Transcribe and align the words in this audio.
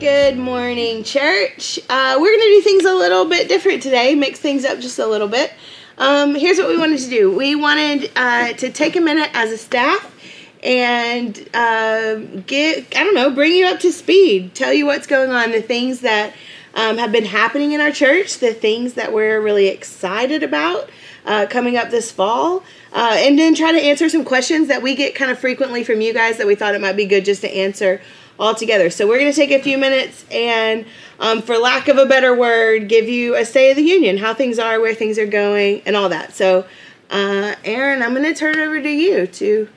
Good 0.00 0.38
morning, 0.38 1.02
church. 1.02 1.80
Uh, 1.88 2.16
we're 2.20 2.30
going 2.30 2.38
to 2.38 2.54
do 2.54 2.60
things 2.60 2.84
a 2.84 2.94
little 2.94 3.24
bit 3.24 3.48
different 3.48 3.82
today, 3.82 4.14
mix 4.14 4.38
things 4.38 4.64
up 4.64 4.78
just 4.78 5.00
a 5.00 5.06
little 5.08 5.26
bit. 5.26 5.52
Um, 5.96 6.36
here's 6.36 6.56
what 6.56 6.68
we 6.68 6.78
wanted 6.78 7.00
to 7.00 7.10
do 7.10 7.36
we 7.36 7.56
wanted 7.56 8.12
uh, 8.14 8.52
to 8.52 8.70
take 8.70 8.94
a 8.94 9.00
minute 9.00 9.28
as 9.34 9.50
a 9.50 9.58
staff 9.58 10.14
and 10.62 11.36
uh, 11.52 12.14
get, 12.46 12.96
I 12.96 13.02
don't 13.02 13.16
know, 13.16 13.30
bring 13.30 13.54
you 13.54 13.66
up 13.66 13.80
to 13.80 13.90
speed, 13.90 14.54
tell 14.54 14.72
you 14.72 14.86
what's 14.86 15.08
going 15.08 15.32
on, 15.32 15.50
the 15.50 15.62
things 15.62 15.98
that 16.02 16.32
um, 16.74 16.98
have 16.98 17.10
been 17.10 17.24
happening 17.24 17.72
in 17.72 17.80
our 17.80 17.90
church, 17.90 18.38
the 18.38 18.54
things 18.54 18.94
that 18.94 19.12
we're 19.12 19.40
really 19.40 19.66
excited 19.66 20.44
about 20.44 20.90
uh, 21.26 21.46
coming 21.50 21.76
up 21.76 21.90
this 21.90 22.12
fall, 22.12 22.62
uh, 22.92 23.16
and 23.16 23.36
then 23.36 23.52
try 23.52 23.72
to 23.72 23.80
answer 23.80 24.08
some 24.08 24.24
questions 24.24 24.68
that 24.68 24.80
we 24.80 24.94
get 24.94 25.16
kind 25.16 25.32
of 25.32 25.40
frequently 25.40 25.82
from 25.82 26.00
you 26.00 26.14
guys 26.14 26.38
that 26.38 26.46
we 26.46 26.54
thought 26.54 26.76
it 26.76 26.80
might 26.80 26.96
be 26.96 27.04
good 27.04 27.24
just 27.24 27.40
to 27.40 27.52
answer 27.52 28.00
all 28.38 28.54
together. 28.54 28.90
So 28.90 29.06
we're 29.06 29.18
going 29.18 29.32
to 29.32 29.36
take 29.36 29.50
a 29.50 29.62
few 29.62 29.78
minutes 29.78 30.24
and, 30.30 30.86
um, 31.20 31.42
for 31.42 31.58
lack 31.58 31.88
of 31.88 31.98
a 31.98 32.06
better 32.06 32.34
word, 32.34 32.88
give 32.88 33.08
you 33.08 33.34
a 33.34 33.44
state 33.44 33.70
of 33.70 33.76
the 33.76 33.82
union, 33.82 34.18
how 34.18 34.34
things 34.34 34.58
are, 34.58 34.80
where 34.80 34.94
things 34.94 35.18
are 35.18 35.26
going, 35.26 35.82
and 35.84 35.96
all 35.96 36.08
that. 36.08 36.34
So, 36.34 36.64
uh, 37.10 37.54
Erin, 37.64 38.02
I'm 38.02 38.14
going 38.14 38.24
to 38.24 38.34
turn 38.34 38.58
it 38.58 38.62
over 38.62 38.80
to 38.80 38.90
you 38.90 39.26
to 39.26 39.68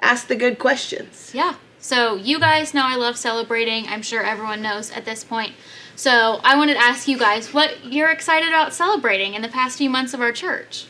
ask 0.00 0.28
the 0.28 0.36
good 0.36 0.58
questions. 0.58 1.32
Yeah. 1.34 1.54
So 1.80 2.14
you 2.14 2.38
guys 2.40 2.72
know 2.72 2.82
I 2.84 2.96
love 2.96 3.16
celebrating. 3.16 3.86
I'm 3.88 4.02
sure 4.02 4.22
everyone 4.22 4.62
knows 4.62 4.90
at 4.90 5.04
this 5.04 5.22
point. 5.22 5.52
So 5.96 6.40
I 6.42 6.56
wanted 6.56 6.74
to 6.74 6.80
ask 6.80 7.06
you 7.08 7.18
guys 7.18 7.52
what 7.52 7.84
you're 7.84 8.10
excited 8.10 8.48
about 8.48 8.72
celebrating 8.72 9.34
in 9.34 9.42
the 9.42 9.48
past 9.48 9.78
few 9.78 9.90
months 9.90 10.14
of 10.14 10.20
our 10.20 10.32
church. 10.32 10.86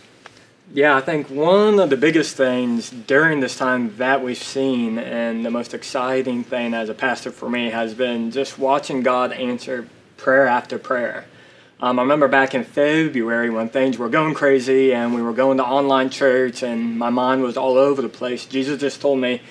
Yeah, 0.72 0.96
I 0.96 1.02
think 1.02 1.28
one 1.28 1.78
of 1.78 1.90
the 1.90 1.96
biggest 1.96 2.36
things 2.36 2.88
during 2.90 3.40
this 3.40 3.56
time 3.56 3.96
that 3.98 4.24
we've 4.24 4.36
seen, 4.36 4.98
and 4.98 5.44
the 5.44 5.50
most 5.50 5.74
exciting 5.74 6.42
thing 6.42 6.72
as 6.72 6.88
a 6.88 6.94
pastor 6.94 7.30
for 7.30 7.50
me, 7.50 7.70
has 7.70 7.92
been 7.92 8.30
just 8.30 8.58
watching 8.58 9.02
God 9.02 9.32
answer 9.32 9.86
prayer 10.16 10.46
after 10.46 10.78
prayer. 10.78 11.26
Um, 11.80 11.98
I 11.98 12.02
remember 12.02 12.28
back 12.28 12.54
in 12.54 12.64
February 12.64 13.50
when 13.50 13.68
things 13.68 13.98
were 13.98 14.08
going 14.08 14.32
crazy 14.32 14.94
and 14.94 15.14
we 15.14 15.20
were 15.20 15.34
going 15.34 15.58
to 15.58 15.64
online 15.64 16.08
church 16.08 16.62
and 16.62 16.98
my 16.98 17.10
mind 17.10 17.42
was 17.42 17.58
all 17.58 17.76
over 17.76 18.00
the 18.00 18.08
place. 18.08 18.46
Jesus 18.46 18.80
just 18.80 19.02
told 19.02 19.18
me, 19.18 19.42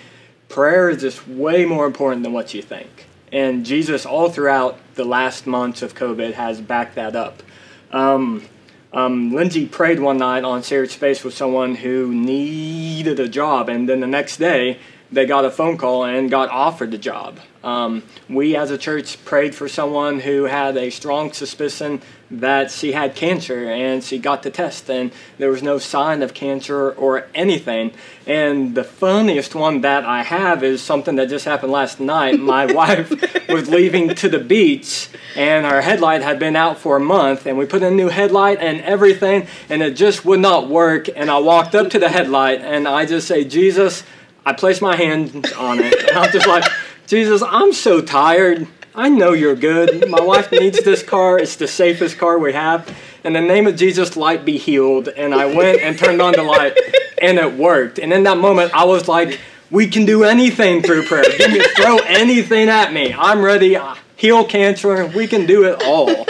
prayer 0.50 0.90
is 0.90 1.02
just 1.02 1.28
way 1.28 1.64
more 1.64 1.86
important 1.86 2.24
than 2.24 2.34
what 2.34 2.56
you 2.56 2.64
think. 2.64 3.06
And 3.32 3.66
Jesus, 3.66 4.06
all 4.06 4.30
throughout 4.30 4.80
the 4.96 5.06
last 5.06 5.46
months 5.46 5.84
of 5.84 5.94
COVID, 5.94 6.34
has 6.34 6.60
backed 6.60 6.96
that 6.96 7.16
up. 7.16 7.44
Um, 7.92 8.46
um, 8.94 9.34
Lindsay 9.34 9.66
prayed 9.66 10.00
one 10.00 10.18
night 10.18 10.44
on 10.44 10.62
Shared 10.62 10.92
Space 10.92 11.24
with 11.24 11.34
someone 11.34 11.76
who 11.76 12.14
needed 12.14 13.20
a 13.20 13.28
job, 13.28 13.70
and 13.70 13.90
then 13.90 14.00
the 14.00 14.08
next 14.08 14.38
day 14.38 14.78
they 15.12 15.26
got 15.26 15.46
a 15.46 15.52
phone 15.52 15.78
call 15.78 16.04
and 16.04 16.30
got 16.30 16.50
offered 16.50 16.92
the 16.92 16.98
job. 16.98 17.40
Um, 17.64 18.04
we 18.28 18.58
as 18.58 18.72
a 18.72 18.78
church 18.78 19.24
prayed 19.24 19.56
for 19.56 19.70
someone 19.70 20.20
who 20.20 20.44
had 20.44 20.76
a 20.76 20.90
strong 20.90 21.32
suspicion 21.32 22.02
that 22.30 22.72
she 22.72 22.92
had 22.92 23.16
cancer 23.16 23.70
and 23.70 24.04
she 24.04 24.18
got 24.18 24.44
the 24.44 24.50
test 24.50 24.90
and 24.90 25.12
there 25.38 25.50
was 25.50 25.64
no 25.64 25.78
sign 25.78 26.22
of 26.22 26.34
cancer 26.34 26.92
or 26.92 27.28
anything. 27.34 27.92
And 28.28 28.76
the 28.76 28.84
funniest 28.84 29.56
one 29.56 29.82
that 29.82 30.04
I 30.04 30.24
have 30.24 30.64
is 30.64 30.82
something 30.82 31.16
that 31.16 31.30
just 31.30 31.46
happened 31.46 31.72
last 31.72 32.00
night. 32.02 32.40
My 32.40 32.66
wife 32.74 33.12
was 33.48 33.70
leaving 33.70 34.14
to 34.16 34.28
the 34.28 34.40
beach 34.40 35.10
and 35.38 35.66
our 35.66 35.82
headlight 35.82 36.22
had 36.22 36.40
been 36.40 36.58
out 36.58 36.78
for 36.78 36.98
a 36.98 37.00
month 37.02 37.46
and 37.46 37.58
we 37.58 37.66
put 37.66 37.82
in 37.82 37.94
a 37.94 37.96
new 37.96 38.10
headlight 38.10 38.60
and 38.60 38.82
everything 38.82 39.48
and 39.70 39.82
it 39.82 39.96
just 39.96 40.26
would 40.26 40.42
not 40.42 40.68
work. 40.68 41.08
And 41.16 41.30
I 41.30 41.38
walked 41.38 41.76
up 41.76 41.90
to 41.92 42.00
the 42.00 42.10
headlight 42.10 42.60
and 42.60 42.90
I 42.90 43.06
just 43.06 43.26
say, 43.28 43.46
Jesus, 43.46 44.04
I 44.46 44.52
placed 44.52 44.82
my 44.82 44.98
hand 44.98 45.54
on 45.58 45.80
it 45.80 46.10
and 46.10 46.18
I'm 46.18 46.32
just 46.32 46.48
like, 46.48 46.66
Jesus, 47.08 47.44
I'm 47.46 47.74
so 47.74 48.02
tired. 48.02 48.68
I 48.96 49.10
know 49.10 49.34
you're 49.34 49.56
good. 49.56 50.10
My 50.10 50.22
wife 50.22 50.52
needs 50.52 50.84
this 50.84 51.04
car. 51.04 51.38
It's 51.38 51.56
the 51.56 51.68
safest 51.68 52.18
car 52.18 52.38
we 52.40 52.54
have. 52.54 52.96
In 53.24 53.34
the 53.34 53.42
name 53.42 53.68
of 53.68 53.76
Jesus, 53.76 54.16
light 54.16 54.46
be 54.46 54.58
healed. 54.58 55.10
And 55.10 55.34
I 55.34 55.46
went 55.46 55.82
and 55.82 55.98
turned 55.98 56.22
on 56.22 56.34
the 56.34 56.44
light, 56.44 56.78
and 57.22 57.38
it 57.38 57.54
worked. 57.54 58.00
And 58.00 58.14
in 58.14 58.24
that 58.24 58.38
moment, 58.38 58.74
I 58.74 58.86
was 58.86 59.08
like, 59.08 59.40
we 59.70 59.88
can 59.88 60.06
do 60.06 60.24
anything 60.24 60.82
through 60.82 61.04
prayer. 61.04 61.26
Give 61.38 61.52
me, 61.52 61.60
throw 61.76 61.98
anything 62.00 62.70
at 62.70 62.94
me. 62.94 63.14
I'm 63.14 63.42
ready. 63.42 63.78
Heal 64.16 64.46
cancer. 64.46 65.08
We 65.08 65.28
can 65.28 65.46
do 65.46 65.66
it 65.66 65.84
all. 65.84 66.26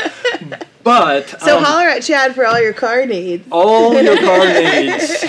But 0.83 1.29
so 1.41 1.57
um, 1.57 1.63
holler 1.63 1.88
at 1.88 2.03
Chad 2.03 2.35
for 2.35 2.45
all 2.45 2.61
your 2.61 2.73
car 2.73 3.05
needs. 3.05 3.47
All 3.51 3.94
your 4.01 4.17
car 4.19 4.45
needs. 4.45 5.23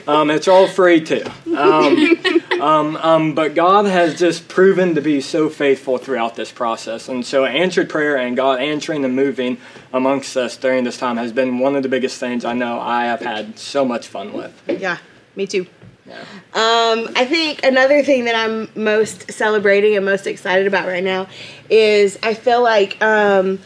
um, 0.08 0.30
it's 0.30 0.46
all 0.46 0.68
free 0.68 1.00
too. 1.00 1.24
Um, 1.56 2.16
um, 2.60 2.96
um, 2.96 3.34
but 3.34 3.54
God 3.54 3.86
has 3.86 4.18
just 4.18 4.48
proven 4.48 4.94
to 4.94 5.00
be 5.00 5.20
so 5.20 5.48
faithful 5.48 5.98
throughout 5.98 6.36
this 6.36 6.52
process, 6.52 7.08
and 7.08 7.26
so 7.26 7.44
answered 7.44 7.88
prayer 7.88 8.16
and 8.16 8.36
God 8.36 8.60
answering 8.60 9.04
and 9.04 9.16
moving 9.16 9.58
amongst 9.92 10.36
us 10.36 10.56
during 10.56 10.84
this 10.84 10.98
time 10.98 11.16
has 11.16 11.32
been 11.32 11.58
one 11.58 11.74
of 11.74 11.82
the 11.82 11.88
biggest 11.88 12.20
things 12.20 12.44
I 12.44 12.52
know 12.52 12.78
I 12.78 13.06
have 13.06 13.20
had 13.20 13.58
so 13.58 13.84
much 13.84 14.06
fun 14.06 14.32
with. 14.32 14.54
Yeah, 14.68 14.98
me 15.34 15.46
too. 15.48 15.66
Yeah. 16.06 16.20
Um, 16.54 17.08
I 17.14 17.24
think 17.28 17.64
another 17.64 18.02
thing 18.02 18.24
that 18.24 18.34
I'm 18.34 18.68
most 18.74 19.30
celebrating 19.32 19.96
and 19.96 20.04
most 20.04 20.26
excited 20.26 20.66
about 20.66 20.86
right 20.86 21.04
now 21.04 21.28
is 21.68 22.18
I 22.22 22.34
feel 22.34 22.62
like 22.62 23.00
um, 23.02 23.60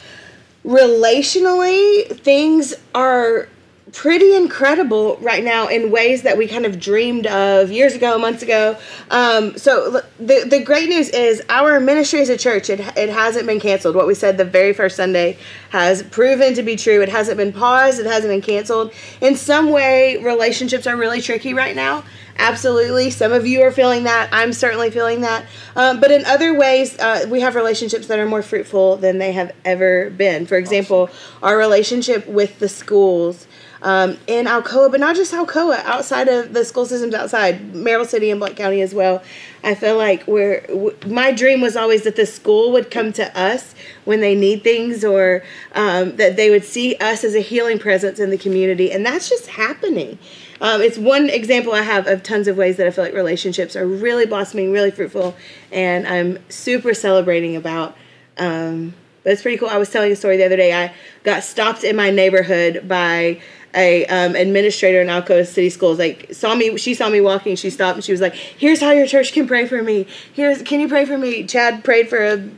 relationally 0.65 2.09
things 2.21 2.75
are 2.95 3.49
pretty 3.95 4.35
incredible 4.35 5.17
right 5.21 5.45
now 5.45 5.69
in 5.69 5.91
ways 5.91 6.23
that 6.23 6.37
we 6.37 6.49
kind 6.49 6.67
of 6.67 6.81
dreamed 6.81 7.27
of 7.29 7.71
years 7.71 7.95
ago, 7.95 8.19
months 8.19 8.43
ago. 8.43 8.77
Um, 9.11 9.57
so 9.57 10.03
the 10.19 10.47
the 10.49 10.63
great 10.63 10.89
news 10.89 11.09
is 11.11 11.43
our 11.49 11.79
ministry 11.79 12.21
as 12.21 12.29
a 12.29 12.37
church 12.37 12.69
it 12.69 12.81
it 12.81 13.09
hasn't 13.09 13.47
been 13.47 13.61
canceled. 13.61 13.95
What 13.95 14.07
we 14.07 14.15
said 14.15 14.37
the 14.37 14.45
very 14.45 14.73
first 14.73 14.97
Sunday 14.97 15.39
has 15.71 16.03
proven 16.03 16.55
to 16.55 16.63
be 16.63 16.77
true. 16.77 17.03
It 17.03 17.09
hasn't 17.09 17.37
been 17.37 17.53
paused. 17.53 18.01
It 18.01 18.07
hasn't 18.07 18.33
been 18.33 18.43
canceled. 18.43 18.93
In 19.21 19.37
some 19.37 19.71
way, 19.71 20.17
relationships 20.19 20.87
are 20.87 20.97
really 20.97 21.21
tricky 21.21 21.55
right 21.55 21.77
now. 21.77 22.05
Absolutely. 22.37 23.11
Some 23.11 23.33
of 23.33 23.47
you 23.47 23.63
are 23.63 23.71
feeling 23.71 24.05
that. 24.05 24.29
I'm 24.33 24.53
certainly 24.53 24.91
feeling 24.91 25.21
that. 25.21 25.47
Um, 25.77 26.01
but 26.01 26.11
in 26.11 26.25
other 26.25 26.53
ways, 26.53 26.99
uh, 26.99 27.27
we 27.29 27.41
have 27.41 27.55
relationships 27.55 28.09
that 28.09 28.19
are 28.19 28.27
more 28.27 28.43
fruitful 28.43 28.97
than 28.97 29.19
they 29.19 29.31
have 29.33 29.53
ever 29.65 30.11
been. 30.11 30.47
For 30.47 30.57
example, 30.57 31.05
awesome. 31.05 31.39
our 31.45 31.57
relationship 31.57 32.27
with 32.27 32.59
the 32.59 32.69
schools 32.69 33.47
um, 33.85 34.17
in 34.27 34.47
Alcoa, 34.47 34.91
but 34.91 34.99
not 34.99 35.15
just 35.15 35.35
Alcoa, 35.35 35.77
outside 35.85 36.27
of 36.27 36.55
the 36.55 36.65
school 36.65 36.87
systems 36.87 37.13
outside, 37.13 37.75
Maryville 37.75 38.07
City 38.07 38.31
and 38.31 38.41
Blount 38.41 38.57
County 38.57 38.81
as 38.81 38.95
well. 38.95 39.23
I 39.63 39.75
feel 39.75 39.99
like 39.99 40.27
we're, 40.27 40.63
w- 40.69 40.97
my 41.07 41.33
dream 41.33 41.61
was 41.61 41.77
always 41.77 42.03
that 42.05 42.17
the 42.17 42.25
school 42.25 42.73
would 42.73 42.91
come 42.91 43.13
to 43.13 43.39
us 43.39 43.75
when 44.07 44.21
they 44.21 44.35
need 44.35 44.65
things 44.65 45.05
or 45.05 45.43
um, 45.75 46.17
that 46.17 46.37
they 46.37 46.49
would 46.49 46.65
see 46.65 46.97
us 46.97 47.25
as 47.25 47.35
a 47.35 47.41
healing 47.41 47.79
presence 47.79 48.19
in 48.19 48.31
the 48.31 48.39
community. 48.39 48.91
And 48.91 49.05
that's 49.05 49.29
just 49.29 49.49
happening. 49.49 50.19
Um, 50.63 50.81
it's 50.81 50.97
one 50.97 51.29
example 51.29 51.75
I 51.75 51.83
have 51.83 52.07
of 52.07 52.23
tons 52.23 52.49
of 52.49 52.57
ways 52.57 52.79
that 52.79 52.87
I 52.87 52.91
feel 52.91 53.05
like 53.05 53.13
relationships 53.13 53.77
are 53.77 53.87
really 53.87 54.25
blossoming, 54.25 54.73
really 54.73 54.93
fruitful, 54.93 55.37
and 55.71 56.07
I'm 56.07 56.39
super 56.49 56.95
celebrating 56.95 57.55
about. 57.55 57.95
Um, 58.39 58.95
but 59.25 59.33
it's 59.33 59.43
pretty 59.43 59.59
cool. 59.59 59.69
I 59.69 59.77
was 59.79 59.91
telling 59.91 60.13
a 60.13 60.17
story 60.17 60.39
the 60.39 60.45
other 60.47 60.57
day. 60.57 60.73
I 60.73 60.95
got 61.23 61.43
stopped 61.45 61.83
in 61.85 61.97
my 61.97 62.11
neighborhood 62.11 62.87
by 62.87 63.41
a 63.75 64.07
um, 64.07 64.37
administrator 64.37 65.01
in 65.01 65.09
Alcoa 65.09 65.47
City 65.47 65.71
Schools. 65.71 65.99
Like 65.99 66.33
saw 66.33 66.55
me, 66.55 66.77
she 66.77 66.95
saw 66.95 67.09
me 67.09 67.21
walking. 67.21 67.57
She 67.57 67.71
stopped 67.71 67.97
and 67.97 68.05
she 68.05 68.13
was 68.13 68.21
like, 68.21 68.35
"Here's 68.35 68.81
how 68.81 68.93
your 68.93 69.07
church 69.07 69.33
can 69.33 69.47
pray 69.47 69.67
for 69.67 69.83
me. 69.83 70.07
Here's 70.33 70.63
can 70.63 70.81
you 70.81 70.89
pray 70.89 71.05
for 71.05 71.19
me?" 71.19 71.45
Chad 71.45 71.85
prayed 71.85 72.09
for 72.09 72.19
a 72.19 72.49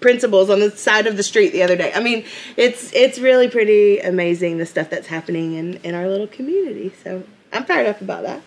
principals 0.00 0.50
on 0.50 0.60
the 0.60 0.70
side 0.70 1.06
of 1.06 1.16
the 1.16 1.22
street 1.22 1.52
the 1.52 1.62
other 1.62 1.76
day. 1.76 1.92
I 1.94 2.00
mean, 2.00 2.24
it's 2.56 2.92
it's 2.92 3.18
really 3.18 3.48
pretty 3.48 3.98
amazing 3.98 4.58
the 4.58 4.66
stuff 4.66 4.90
that's 4.90 5.06
happening 5.06 5.54
in 5.54 5.74
in 5.82 5.94
our 5.94 6.08
little 6.08 6.26
community. 6.26 6.92
So 7.02 7.24
I'm 7.52 7.64
fired 7.64 7.86
up 7.86 8.00
about 8.00 8.22
that. 8.24 8.42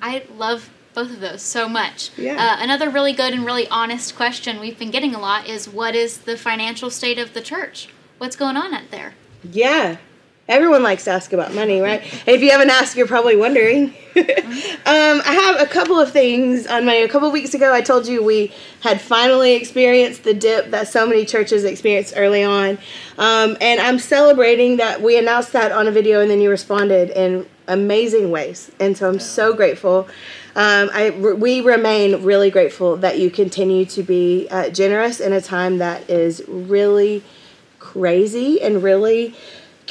I 0.00 0.24
love 0.36 0.70
both 0.94 1.10
of 1.10 1.20
those 1.20 1.42
so 1.42 1.68
much. 1.68 2.10
Yeah. 2.16 2.34
Uh, 2.34 2.62
another 2.62 2.90
really 2.90 3.12
good 3.12 3.32
and 3.32 3.44
really 3.44 3.68
honest 3.68 4.14
question 4.14 4.60
we've 4.60 4.78
been 4.78 4.90
getting 4.90 5.14
a 5.14 5.20
lot 5.20 5.48
is 5.48 5.68
what 5.68 5.94
is 5.94 6.18
the 6.18 6.36
financial 6.36 6.90
state 6.90 7.18
of 7.18 7.34
the 7.34 7.40
church? 7.40 7.88
What's 8.18 8.36
going 8.36 8.56
on 8.56 8.74
out 8.74 8.90
there? 8.90 9.14
Yeah. 9.42 9.96
Everyone 10.48 10.82
likes 10.82 11.04
to 11.04 11.10
ask 11.10 11.32
about 11.32 11.54
money, 11.54 11.80
right? 11.80 12.02
if 12.26 12.42
you 12.42 12.50
haven't 12.50 12.70
asked, 12.70 12.96
you're 12.96 13.06
probably 13.06 13.36
wondering. 13.36 13.94
um, 14.16 15.22
I 15.24 15.38
have 15.40 15.60
a 15.60 15.66
couple 15.66 16.00
of 16.00 16.10
things 16.10 16.66
on 16.66 16.84
money. 16.84 17.02
A 17.02 17.08
couple 17.08 17.28
of 17.28 17.32
weeks 17.32 17.54
ago, 17.54 17.72
I 17.72 17.80
told 17.80 18.08
you 18.08 18.24
we 18.24 18.52
had 18.80 19.00
finally 19.00 19.54
experienced 19.54 20.24
the 20.24 20.34
dip 20.34 20.70
that 20.70 20.88
so 20.88 21.06
many 21.06 21.24
churches 21.24 21.64
experienced 21.64 22.14
early 22.16 22.42
on. 22.42 22.78
Um, 23.18 23.56
and 23.60 23.80
I'm 23.80 24.00
celebrating 24.00 24.78
that 24.78 25.00
we 25.00 25.16
announced 25.16 25.52
that 25.52 25.70
on 25.70 25.86
a 25.86 25.92
video 25.92 26.20
and 26.20 26.28
then 26.28 26.40
you 26.40 26.50
responded 26.50 27.10
in 27.10 27.46
amazing 27.68 28.32
ways. 28.32 28.72
And 28.80 28.96
so 28.96 29.08
I'm 29.08 29.20
so 29.20 29.54
grateful. 29.54 30.08
Um, 30.56 30.90
I, 30.92 31.10
we 31.10 31.60
remain 31.60 32.24
really 32.24 32.50
grateful 32.50 32.96
that 32.96 33.18
you 33.18 33.30
continue 33.30 33.84
to 33.86 34.02
be 34.02 34.48
uh, 34.50 34.70
generous 34.70 35.20
in 35.20 35.32
a 35.32 35.40
time 35.40 35.78
that 35.78 36.10
is 36.10 36.42
really 36.48 37.22
crazy 37.78 38.60
and 38.60 38.82
really 38.82 39.34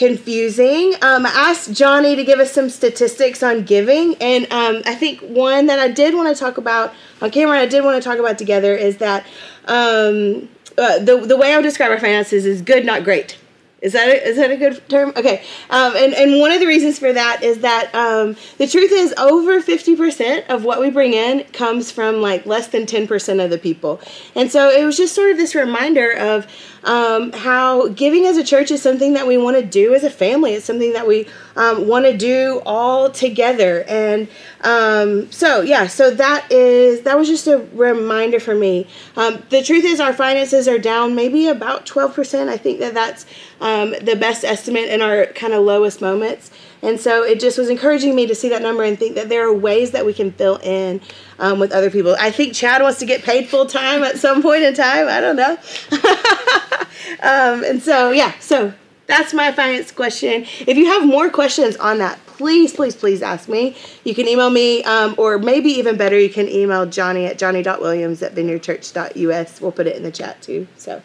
confusing. 0.02 0.96
Um, 1.04 1.28
I 1.28 1.30
asked 1.30 1.74
Johnny 1.74 2.16
to 2.16 2.24
give 2.24 2.40
us 2.40 2.52
some 2.52 2.72
statistics 2.72 3.44
on 3.44 3.66
giving, 3.66 4.16
and 4.16 4.52
um, 4.52 4.82
I 4.84 4.96
think 4.96 5.22
one 5.22 5.68
that 5.68 5.78
I 5.78 5.90
did 5.90 6.16
want 6.16 6.36
to 6.36 6.40
talk 6.44 6.58
about 6.58 6.92
on 7.22 7.30
camera, 7.30 7.60
I 7.60 7.68
did 7.68 7.84
want 7.84 8.02
to 8.02 8.10
talk 8.10 8.18
about 8.18 8.40
together 8.40 8.76
is 8.76 8.98
that 8.98 9.28
um, 9.66 10.50
uh, 10.76 10.98
the 10.98 11.24
the 11.28 11.38
way 11.38 11.54
I 11.54 11.58
would 11.58 11.62
describe 11.62 11.92
our 11.92 12.00
finances 12.00 12.48
is 12.48 12.64
good, 12.64 12.84
not 12.84 13.04
great. 13.04 13.38
Is 13.82 13.94
that 13.94 14.10
a, 14.10 14.28
is 14.28 14.38
that 14.38 14.52
a 14.52 14.58
good 14.58 14.88
term? 14.90 15.12
Okay. 15.16 15.44
Um, 15.70 15.96
and, 15.96 16.14
and 16.14 16.40
one 16.40 16.52
of 16.52 16.60
the 16.60 16.68
reasons 16.68 17.00
for 17.00 17.12
that 17.12 17.44
is 17.44 17.60
that 17.60 17.94
um, 17.96 18.36
the 18.60 18.68
truth 18.68 18.92
is 18.92 19.12
over 19.18 19.60
50% 19.60 20.48
of 20.50 20.64
what 20.64 20.80
we 20.80 20.92
bring 20.92 21.14
in 21.14 21.44
comes 21.46 21.92
from 21.92 22.22
like 22.22 22.46
less 22.46 22.68
than 22.68 22.86
10% 22.86 23.44
of 23.44 23.50
the 23.50 23.58
people. 23.58 24.00
And 24.36 24.52
so 24.52 24.70
it 24.70 24.86
was 24.86 24.98
just 24.98 25.16
sort 25.16 25.32
of 25.32 25.38
this 25.38 25.56
reminder 25.56 26.12
of 26.12 26.46
um, 26.84 27.32
how 27.32 27.90
giving 27.90 28.26
as 28.26 28.38
a 28.38 28.44
church 28.44 28.72
is 28.72 28.82
something 28.82 29.14
that 29.14 29.28
we 29.28 29.38
want 29.38 29.58
to 29.58 29.66
do 29.66 29.94
as 29.94 30.04
a 30.04 30.10
family. 30.10 30.54
It's 30.54 30.66
something 30.66 30.94
that 30.94 31.08
we 31.08 31.28
um, 31.56 31.88
want 31.88 32.06
to 32.06 32.18
do 32.18 32.62
all 32.66 33.10
together. 33.10 33.84
And 33.88 34.28
um, 34.62 35.32
so, 35.32 35.62
yeah, 35.62 35.88
so 35.88 36.12
that 36.12 36.52
is 36.52 37.02
that 37.02 37.18
was 37.18 37.28
just 37.28 37.48
a 37.48 37.60
reminder 37.74 38.40
for 38.40 38.56
me. 38.56 38.88
Um, 39.16 39.44
the 39.50 39.62
truth 39.64 39.86
is, 39.86 40.00
our 40.00 40.14
finances 40.14 40.68
are 40.68 40.80
down 40.80 41.16
maybe 41.16 41.48
about 41.48 41.86
12%. 41.86 42.50
I 42.50 42.58
think 42.58 42.80
that 42.80 42.94
that's 42.94 43.26
um, 43.60 43.92
the 44.02 44.16
best 44.16 44.44
estimate 44.44 44.90
in 44.90 45.02
our 45.02 45.28
kind 45.28 45.54
of 45.54 45.64
lowest 45.64 46.02
moments. 46.02 46.52
And 46.84 47.00
so 47.00 47.24
it 47.24 47.40
just 47.40 47.58
was 47.58 47.70
encouraging 47.70 48.16
me 48.16 48.26
to 48.28 48.36
see 48.36 48.50
that 48.50 48.62
number 48.62 48.84
and 48.84 48.98
think 48.98 49.16
that 49.16 49.30
there 49.30 49.48
are 49.48 49.54
ways 49.54 49.92
that 49.92 50.06
we 50.06 50.14
can 50.14 50.32
fill 50.32 50.58
in 50.58 51.02
um, 51.40 51.60
with 51.60 51.72
other 51.72 51.92
people. 51.92 52.16
I 52.20 52.32
think 52.32 52.54
Chad 52.54 52.82
wants 52.82 53.00
to 53.00 53.06
get 53.06 53.24
paid 53.24 53.50
full 53.50 53.66
time 53.66 54.04
at 54.04 54.18
some 54.18 54.42
point 54.42 54.64
in 54.64 54.74
time. 54.74 55.08
I 55.08 55.22
don't 55.22 55.36
know. 55.36 55.58
um, 57.22 57.64
and 57.64 57.82
so, 57.82 58.12
yeah, 58.12 58.34
so 58.40 58.74
that's 59.06 59.34
my 59.34 59.52
finance 59.52 59.92
question. 59.92 60.46
If 60.66 60.78
you 60.78 60.88
have 60.88 61.06
more 61.06 61.30
questions 61.30 61.76
on 61.78 62.00
that, 62.00 62.18
please, 62.26 62.74
please, 62.74 62.96
please 62.96 63.22
ask 63.22 63.48
me. 63.48 63.76
You 64.04 64.16
can 64.16 64.28
email 64.28 64.50
me, 64.50 64.84
um, 64.84 65.14
or 65.18 65.38
maybe 65.38 65.70
even 65.70 65.98
better, 65.98 66.20
you 66.20 66.30
can 66.30 66.48
email 66.50 66.88
Johnny 66.88 67.26
at 67.26 67.38
johnny.williams 67.38 68.24
at 68.24 68.34
vineyardchurch.us. 68.34 69.62
We'll 69.62 69.72
put 69.72 69.86
it 69.86 69.96
in 69.96 70.04
the 70.04 70.12
chat 70.12 70.42
too. 70.42 70.68
So. 70.78 71.04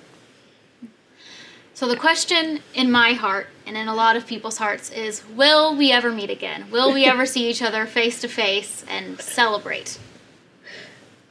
So 1.75 1.87
the 1.87 1.97
question 1.97 2.61
in 2.73 2.91
my 2.91 3.13
heart 3.13 3.49
and 3.67 3.77
in 3.77 3.89
a 3.89 3.95
lot 3.95 4.17
of 4.17 4.27
people's 4.27 4.59
hearts 4.59 4.91
is 4.91 5.23
will 5.35 5.75
we 5.77 5.91
ever 5.93 6.13
meet 6.13 6.31
again? 6.31 6.71
Will 6.71 6.93
we 6.93 7.05
ever 7.05 7.27
see 7.27 7.49
each 7.51 7.63
other 7.63 7.87
face 7.87 8.21
to 8.21 8.29
face 8.29 8.85
and 8.89 9.21
celebrate? 9.21 9.99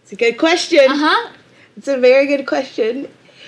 It's 0.04 0.12
a 0.12 0.16
good 0.16 0.38
question. 0.38 0.80
Uh-huh. 0.88 1.32
It's 1.78 1.88
a 1.88 1.98
very 1.98 2.28
good 2.28 2.46
question. 2.46 3.08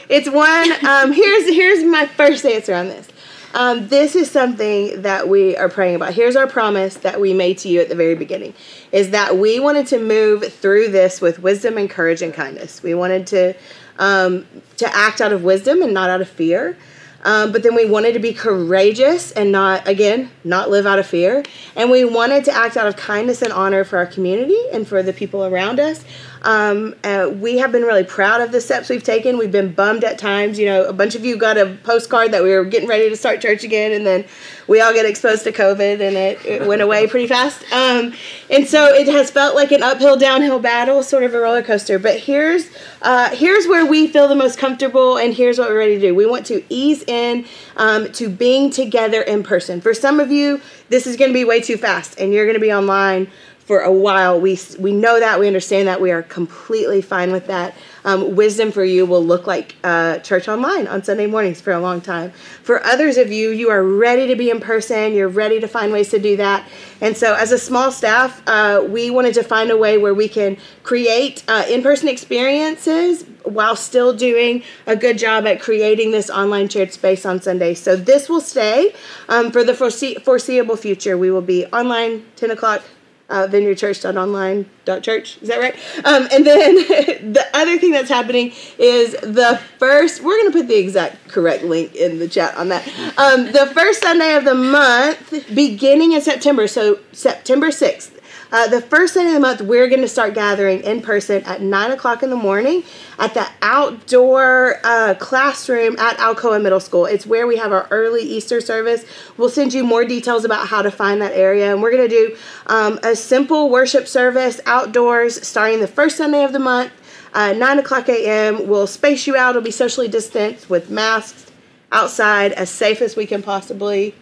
It's 0.10 0.30
one 0.30 0.72
um, 0.86 1.12
here's 1.12 1.48
here's 1.50 1.84
my 1.84 2.06
first 2.06 2.46
answer 2.46 2.74
on 2.74 2.88
this. 2.88 3.08
Um, 3.54 3.88
this 3.88 4.16
is 4.16 4.30
something 4.30 5.02
that 5.02 5.30
we 5.30 5.56
are 5.56 5.70
praying 5.70 5.96
about. 5.96 6.14
Here's 6.14 6.36
our 6.36 6.48
promise 6.48 6.96
that 6.98 7.20
we 7.20 7.34
made 7.34 7.58
to 7.60 7.70
you 7.70 7.82
at 7.82 7.90
the 7.90 7.96
very 7.96 8.16
beginning 8.16 8.54
is 8.92 9.12
that 9.12 9.38
we 9.38 9.60
wanted 9.60 9.88
to 9.88 10.00
move 10.00 10.54
through 10.54 10.90
this 10.90 11.22
with 11.22 11.40
wisdom 11.40 11.78
and 11.78 11.90
courage 11.90 12.22
and 12.22 12.34
kindness. 12.34 12.84
We 12.84 12.94
wanted 12.94 13.28
to 13.28 13.56
um, 14.00 14.46
to 14.78 14.96
act 14.96 15.22
out 15.22 15.32
of 15.32 15.44
wisdom 15.44 15.82
and 15.82 15.94
not 15.94 16.10
out 16.10 16.22
of 16.22 16.30
fear. 16.30 16.78
Um, 17.28 17.52
but 17.52 17.62
then 17.62 17.76
we 17.76 17.84
wanted 17.84 18.14
to 18.14 18.20
be 18.20 18.34
courageous 18.34 19.34
and 19.34 19.52
not, 19.52 19.86
again, 19.86 20.32
not 20.46 20.70
live 20.70 20.86
out 20.86 20.98
of 20.98 21.06
fear. 21.06 21.44
And 21.76 21.92
we 21.92 22.06
wanted 22.06 22.46
to 22.46 22.54
act 22.54 22.78
out 22.78 22.88
of 22.88 22.96
kindness 22.96 23.42
and 23.42 23.52
honor 23.52 23.84
for 23.84 23.98
our 23.98 24.06
community 24.06 24.58
and 24.72 24.88
for 24.88 25.04
the 25.04 25.12
people 25.12 25.44
around 25.44 25.78
us. 25.78 26.06
Um, 26.44 26.96
uh, 27.04 27.32
we 27.34 27.58
have 27.58 27.72
been 27.72 27.84
really 27.84 28.04
proud 28.04 28.42
of 28.42 28.52
the 28.52 28.62
steps 28.62 28.90
we've 28.90 29.04
taken. 29.04 29.38
We've 29.38 29.52
been 29.52 29.74
bummed 29.74 30.04
at 30.04 30.18
times. 30.18 30.60
You 30.60 30.68
know, 30.68 30.86
a 30.86 30.94
bunch 30.94 31.16
of 31.16 31.26
you 31.26 31.38
got 31.38 31.58
a 31.58 31.78
postcard 31.84 32.32
that 32.32 32.44
we 32.44 32.52
were 32.52 32.66
getting 32.66 32.88
ready 32.88 33.10
to 33.10 33.16
start 33.16 33.42
church 33.42 33.64
again, 33.64 33.92
and 33.92 34.06
then 34.06 34.26
we 34.68 34.82
all 34.82 34.94
get 34.94 35.06
exposed 35.06 35.44
to 35.46 35.52
COVID, 35.52 36.00
and 36.02 36.18
it, 36.18 36.46
it 36.46 36.68
went 36.68 36.82
away 36.82 37.08
pretty 37.08 37.28
fast. 37.28 37.64
Um, 37.72 38.14
and 38.50 38.68
so 38.68 38.86
it 38.86 39.08
has 39.08 39.32
felt 39.32 39.56
like 39.56 39.72
an 39.72 39.84
uphill, 39.84 40.18
downhill 40.18 40.60
battle, 40.60 41.04
sort 41.04 41.24
of 41.24 41.34
a 41.34 41.40
roller 41.40 41.64
coaster. 41.64 42.00
But 42.00 42.20
here's 42.20 42.70
uh, 43.02 43.30
here's 43.30 43.68
where 43.68 43.86
we 43.86 44.08
feel 44.08 44.28
the 44.28 44.36
most 44.36 44.58
comfortable, 44.58 45.18
and 45.18 45.34
here's 45.34 45.58
what 45.60 45.70
we're 45.70 45.78
ready 45.80 45.96
to 45.96 46.02
do. 46.02 46.16
We 46.16 46.26
want 46.26 46.46
to 46.48 46.64
ease 46.70 47.04
in 47.04 47.46
um, 47.76 48.12
to 48.14 48.30
being 48.30 48.70
together 48.70 49.22
in 49.22 49.44
person. 49.44 49.82
For 49.82 49.94
some 49.94 50.20
of 50.20 50.32
you, 50.32 50.62
this 50.90 51.08
is 51.08 51.18
going 51.18 51.30
to 51.30 51.34
be 51.34 51.46
way 51.46 51.62
too 51.62 51.78
fast, 51.78 52.20
and 52.20 52.34
you're 52.34 52.46
going 52.46 52.56
to 52.56 52.62
be 52.62 52.74
online 52.74 53.30
for 53.68 53.82
a 53.82 53.92
while. 53.92 54.40
We 54.40 54.58
we 54.80 54.94
know 54.94 55.20
that 55.20 55.40
we 55.40 55.46
understand 55.46 55.90
that 55.90 56.00
we 56.00 56.12
are 56.12 56.24
completely 56.24 57.02
fine 57.02 57.34
with 57.34 57.48
that. 57.48 57.76
Um, 58.06 58.38
wisdom 58.38 58.72
for 58.72 58.86
you 58.86 59.06
will 59.06 59.24
look 59.24 59.46
like 59.46 59.76
uh, 59.84 60.20
church 60.20 60.48
online 60.48 60.88
on 60.88 61.04
Sunday 61.04 61.28
mornings 61.28 61.60
for 61.60 61.74
a 61.74 61.80
long 61.80 62.00
time. 62.00 62.32
For 62.64 62.82
others 62.86 63.18
of 63.18 63.30
you, 63.30 63.50
you 63.50 63.70
are 63.70 63.84
ready 63.84 64.28
to 64.28 64.36
be 64.38 64.50
in 64.50 64.62
person. 64.62 65.14
You're 65.14 65.28
ready 65.28 65.60
to 65.60 65.68
find 65.68 65.92
ways 65.92 66.10
to 66.12 66.20
do 66.20 66.38
that. 66.38 66.66
And 67.02 67.18
so, 67.18 67.36
as 67.36 67.52
a 67.52 67.58
small 67.58 67.92
staff, 67.92 68.42
uh, 68.48 68.86
we 68.88 69.10
wanted 69.10 69.34
to 69.34 69.44
find 69.44 69.70
a 69.70 69.78
way 69.78 69.98
where 69.98 70.14
we 70.14 70.30
can 70.30 70.56
create 70.84 71.44
uh, 71.50 71.66
in-person 71.70 72.08
experiences 72.08 73.26
while 73.44 73.76
still 73.76 74.14
doing 74.14 74.64
a 74.86 74.96
good 74.96 75.18
job 75.18 75.46
at 75.46 75.60
creating 75.60 76.12
this 76.12 76.30
online 76.30 76.70
shared 76.70 76.94
space 76.94 77.26
on 77.26 77.42
Sunday. 77.42 77.74
So 77.74 77.98
this 77.98 78.30
will 78.30 78.42
stay 78.42 78.94
um, 79.28 79.52
for 79.52 79.66
the 79.66 79.74
forese- 79.74 80.22
foreseeable 80.24 80.78
future. 80.78 81.18
We 81.18 81.32
will 81.32 81.42
be 81.42 81.66
online 81.68 82.26
10 82.38 82.52
o'clock 82.52 82.84
uh, 83.30 83.48
vineyardchurch.online.church. 83.48 85.42
Is 85.42 85.48
that 85.50 85.60
right? 85.60 85.76
Um, 86.06 86.28
and 86.32 86.46
then 86.46 86.76
the 87.34 87.46
other 87.54 87.78
thing 87.78 87.92
that's 87.92 88.10
happening 88.10 88.54
is 88.78 89.14
the 89.14 89.60
first, 89.78 90.22
we're 90.24 90.38
going 90.38 90.52
to 90.52 90.58
put 90.58 90.68
the 90.68 90.78
exact 90.78 91.28
correct 91.30 91.64
link 91.64 91.96
in 91.96 92.20
the 92.20 92.28
chat 92.28 92.56
on 92.56 92.70
that. 92.70 92.88
Um, 93.18 93.52
the 93.52 93.72
first 93.74 94.02
Sunday 94.02 94.36
of 94.36 94.46
the 94.46 94.56
month, 94.56 95.54
beginning 95.54 96.14
in 96.14 96.22
September, 96.22 96.68
so 96.68 97.00
September 97.12 97.68
6th, 97.68 98.17
uh, 98.52 98.68
the 98.68 98.82
first 98.82 99.14
Sunday 99.14 99.30
of 99.30 99.34
the 99.36 99.40
month, 99.40 99.62
we're 99.62 99.88
going 99.88 100.02
to 100.02 100.08
start 100.08 100.34
gathering 100.34 100.82
in 100.82 101.02
person 101.02 101.44
at 101.44 101.62
9 101.62 101.92
o'clock 101.92 102.24
in 102.24 102.30
the 102.30 102.36
morning 102.36 102.84
at 103.20 103.34
the 103.34 103.46
outdoor 103.62 104.80
uh, 104.84 105.16
classroom 105.16 105.98
at 106.00 106.18
Alcoa 106.18 106.62
Middle 106.62 106.80
School. 106.80 107.06
It's 107.06 107.26
where 107.26 107.46
we 107.46 107.58
have 107.58 107.72
our 107.72 107.88
early 107.92 108.22
Easter 108.22 108.62
service. 108.62 109.06
We'll 109.38 109.50
send 109.50 109.74
you 109.74 109.84
more 109.84 110.06
details 110.06 110.46
about 110.46 110.68
how 110.68 110.82
to 110.82 110.92
find 110.92 111.22
that 111.22 111.34
area. 111.34 111.72
And 111.72 111.82
we're 111.82 111.92
going 111.92 112.10
to 112.10 112.16
do 112.16 112.38
um, 112.68 113.00
a 113.04 113.16
simple 113.16 113.70
worship 113.70 114.08
service 114.08 114.62
outdoors 114.66 115.46
starting 115.46 115.80
the 115.80 115.88
first 115.88 116.18
Sunday 116.18 116.44
of 116.44 116.54
the 116.54 116.60
month. 116.60 116.92
Uh, 117.34 117.54
9 117.54 117.80
o'clock 117.80 118.08
a.m. 118.08 118.68
We'll 118.68 118.88
space 118.88 119.28
you 119.28 119.36
out. 119.36 119.52
It'll 119.52 119.62
be 119.62 119.72
socially 119.72 120.08
distanced 120.08 120.70
with 120.70 120.90
masks 120.90 121.52
outside 121.92 122.54
as 122.54 122.70
safe 122.70 123.02
as 123.02 123.16
we 123.16 123.26
can 123.26 123.44
possibly 123.44 124.16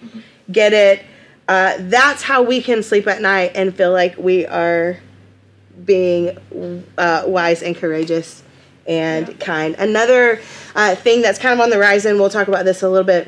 get 0.51 0.73
it 0.73 1.03
uh, 1.47 1.75
that's 1.79 2.23
how 2.23 2.41
we 2.41 2.61
can 2.61 2.81
sleep 2.81 3.07
at 3.07 3.21
night 3.21 3.51
and 3.55 3.75
feel 3.75 3.91
like 3.91 4.17
we 4.17 4.45
are 4.45 4.97
being 5.83 6.37
uh, 6.97 7.23
wise 7.25 7.61
and 7.61 7.75
courageous 7.75 8.43
and 8.87 9.27
yeah. 9.27 9.33
kind. 9.35 9.75
Another 9.77 10.39
uh, 10.75 10.95
thing 10.95 11.21
that's 11.21 11.39
kind 11.39 11.53
of 11.53 11.59
on 11.59 11.69
the 11.69 11.75
horizon, 11.75 12.17
we'll 12.17 12.29
talk 12.29 12.47
about 12.47 12.65
this 12.65 12.81
a 12.81 12.89
little 12.89 13.05
bit 13.05 13.27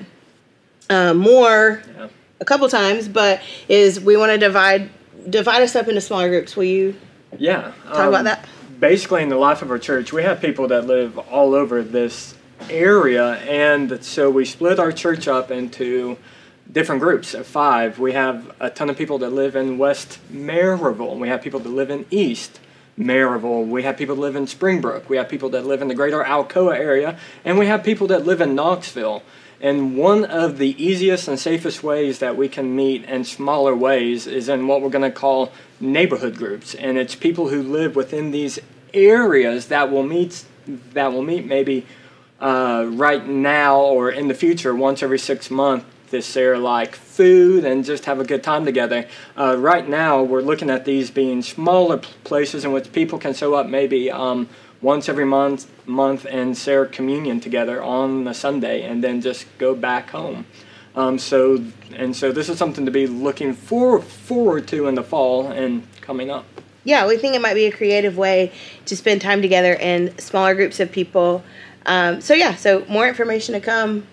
uh, 0.90 1.14
more 1.14 1.82
yeah. 1.96 2.08
a 2.40 2.46
couple 2.46 2.68
times, 2.70 3.08
but 3.08 3.42
is 3.68 4.00
we 4.00 4.18
want 4.18 4.32
to 4.32 4.38
divide 4.38 4.90
divide 5.30 5.62
us 5.62 5.76
up 5.76 5.88
into 5.88 6.02
smaller 6.02 6.30
groups. 6.30 6.56
Will 6.56 6.64
you? 6.64 6.96
Yeah. 7.38 7.74
Talk 7.86 8.00
um, 8.00 8.08
about 8.10 8.24
that. 8.24 8.46
Basically, 8.80 9.24
in 9.24 9.30
the 9.30 9.38
life 9.38 9.62
of 9.62 9.72
our 9.72 9.80
church, 9.80 10.14
we 10.14 10.24
have 10.24 10.40
people 10.40 10.68
that 10.70 10.86
live 10.86 11.18
all 11.18 11.54
over 11.54 11.84
this 11.84 12.36
area, 12.70 13.36
and 13.36 14.04
so 14.04 14.30
we 14.30 14.46
split 14.46 14.80
our 14.80 14.92
church 14.92 15.28
up 15.28 15.52
into 15.52 16.18
different 16.72 17.02
groups 17.02 17.34
of 17.34 17.48
five. 17.48 18.00
We 18.00 18.14
have 18.14 18.54
a 18.60 18.70
ton 18.70 18.90
of 18.90 18.98
people 18.98 19.20
that 19.20 19.30
live 19.30 19.56
in 19.56 19.78
West 19.78 20.20
Maryville. 20.32 21.18
We 21.18 21.30
have 21.30 21.42
people 21.42 21.60
that 21.62 21.70
live 21.70 21.90
in 21.90 22.06
East 22.12 22.60
Maryville. 23.00 23.68
We 23.68 23.84
have 23.84 23.98
people 23.98 24.16
that 24.16 24.22
live 24.22 24.36
in 24.36 24.48
Springbrook. 24.48 25.10
We 25.10 25.18
have 25.18 25.30
people 25.30 25.50
that 25.50 25.66
live 25.66 25.82
in 25.82 25.88
the 25.88 25.96
greater 25.96 26.24
Alcoa 26.24 26.76
area. 26.76 27.18
And 27.46 27.58
we 27.58 27.68
have 27.68 27.84
people 27.84 28.08
that 28.08 28.26
live 28.26 28.42
in 28.42 28.56
Knoxville. 28.56 29.24
And 29.60 29.98
one 29.98 30.26
of 30.26 30.58
the 30.58 30.82
easiest 30.84 31.28
and 31.28 31.40
safest 31.40 31.82
ways 31.84 32.20
that 32.20 32.38
we 32.38 32.48
can 32.48 32.76
meet 32.76 33.06
in 33.06 33.24
smaller 33.24 33.76
ways 33.76 34.28
is 34.28 34.50
in 34.50 34.68
what 34.68 34.82
we're 34.82 34.90
going 34.90 35.10
to 35.10 35.12
call 35.12 35.52
neighborhood 35.80 36.36
groups. 36.36 36.76
And 36.76 36.98
it's 36.98 37.16
people 37.16 37.50
who 37.50 37.64
live 37.64 37.96
within 37.96 38.32
these 38.32 38.60
areas 38.94 39.68
that 39.68 39.92
will 39.92 40.04
meet 40.04 40.46
that 40.94 41.14
will 41.14 41.22
meet 41.22 41.46
maybe 41.46 41.86
uh, 42.42 42.86
right 42.90 43.26
now 43.26 43.80
or 43.80 44.12
in 44.12 44.28
the 44.28 44.34
future 44.34 44.76
once 44.76 45.02
every 45.02 45.20
six 45.20 45.50
months 45.50 45.86
this 46.10 46.34
there 46.34 46.58
like 46.58 46.96
food 46.96 47.66
and 47.66 47.84
just 47.84 48.06
have 48.06 48.20
a 48.20 48.24
good 48.24 48.44
time 48.44 48.66
together. 48.66 49.08
Uh, 49.38 49.56
right 49.58 49.88
now, 49.88 50.24
we're 50.24 50.42
looking 50.42 50.70
at 50.70 50.86
these 50.86 51.12
being 51.12 51.42
smaller 51.42 51.98
places 52.24 52.66
in 52.66 52.72
which 52.72 52.92
people 52.92 53.18
can 53.20 53.34
show 53.34 53.54
up 53.54 53.68
maybe 53.68 54.12
um, 54.12 54.48
once 54.82 55.10
every 55.10 55.26
month, 55.26 55.68
month 55.88 56.26
and 56.30 56.58
share 56.58 56.86
communion 56.86 57.40
together 57.40 57.82
on 57.82 58.28
a 58.28 58.34
Sunday, 58.34 58.84
and 58.84 59.04
then 59.04 59.22
just 59.22 59.46
go 59.58 59.76
back 59.76 60.10
home. 60.10 60.46
Um, 60.96 61.20
so 61.20 61.64
and 61.96 62.16
so, 62.16 62.32
this 62.32 62.50
is 62.50 62.58
something 62.58 62.86
to 62.86 62.92
be 62.92 63.08
looking 63.08 63.54
for, 63.54 64.02
forward 64.02 64.68
to 64.70 64.88
in 64.88 64.96
the 64.96 65.04
fall 65.04 65.48
and 65.52 65.88
coming 66.02 66.32
up. 66.32 66.46
Yeah, 66.84 67.06
we 67.06 67.18
think 67.18 67.36
it 67.36 67.42
might 67.42 67.54
be 67.54 67.66
a 67.66 67.72
creative 67.72 68.18
way 68.18 68.52
to 68.86 68.96
spend 68.96 69.22
time 69.22 69.42
together 69.42 69.74
in 69.74 70.18
smaller 70.18 70.56
groups 70.56 70.80
of 70.80 70.92
people. 70.92 71.44
Um, 71.86 72.22
so 72.22 72.34
yeah, 72.34 72.56
so 72.56 72.86
more 72.88 73.08
information 73.08 73.54
to 73.54 73.60
come 73.60 74.08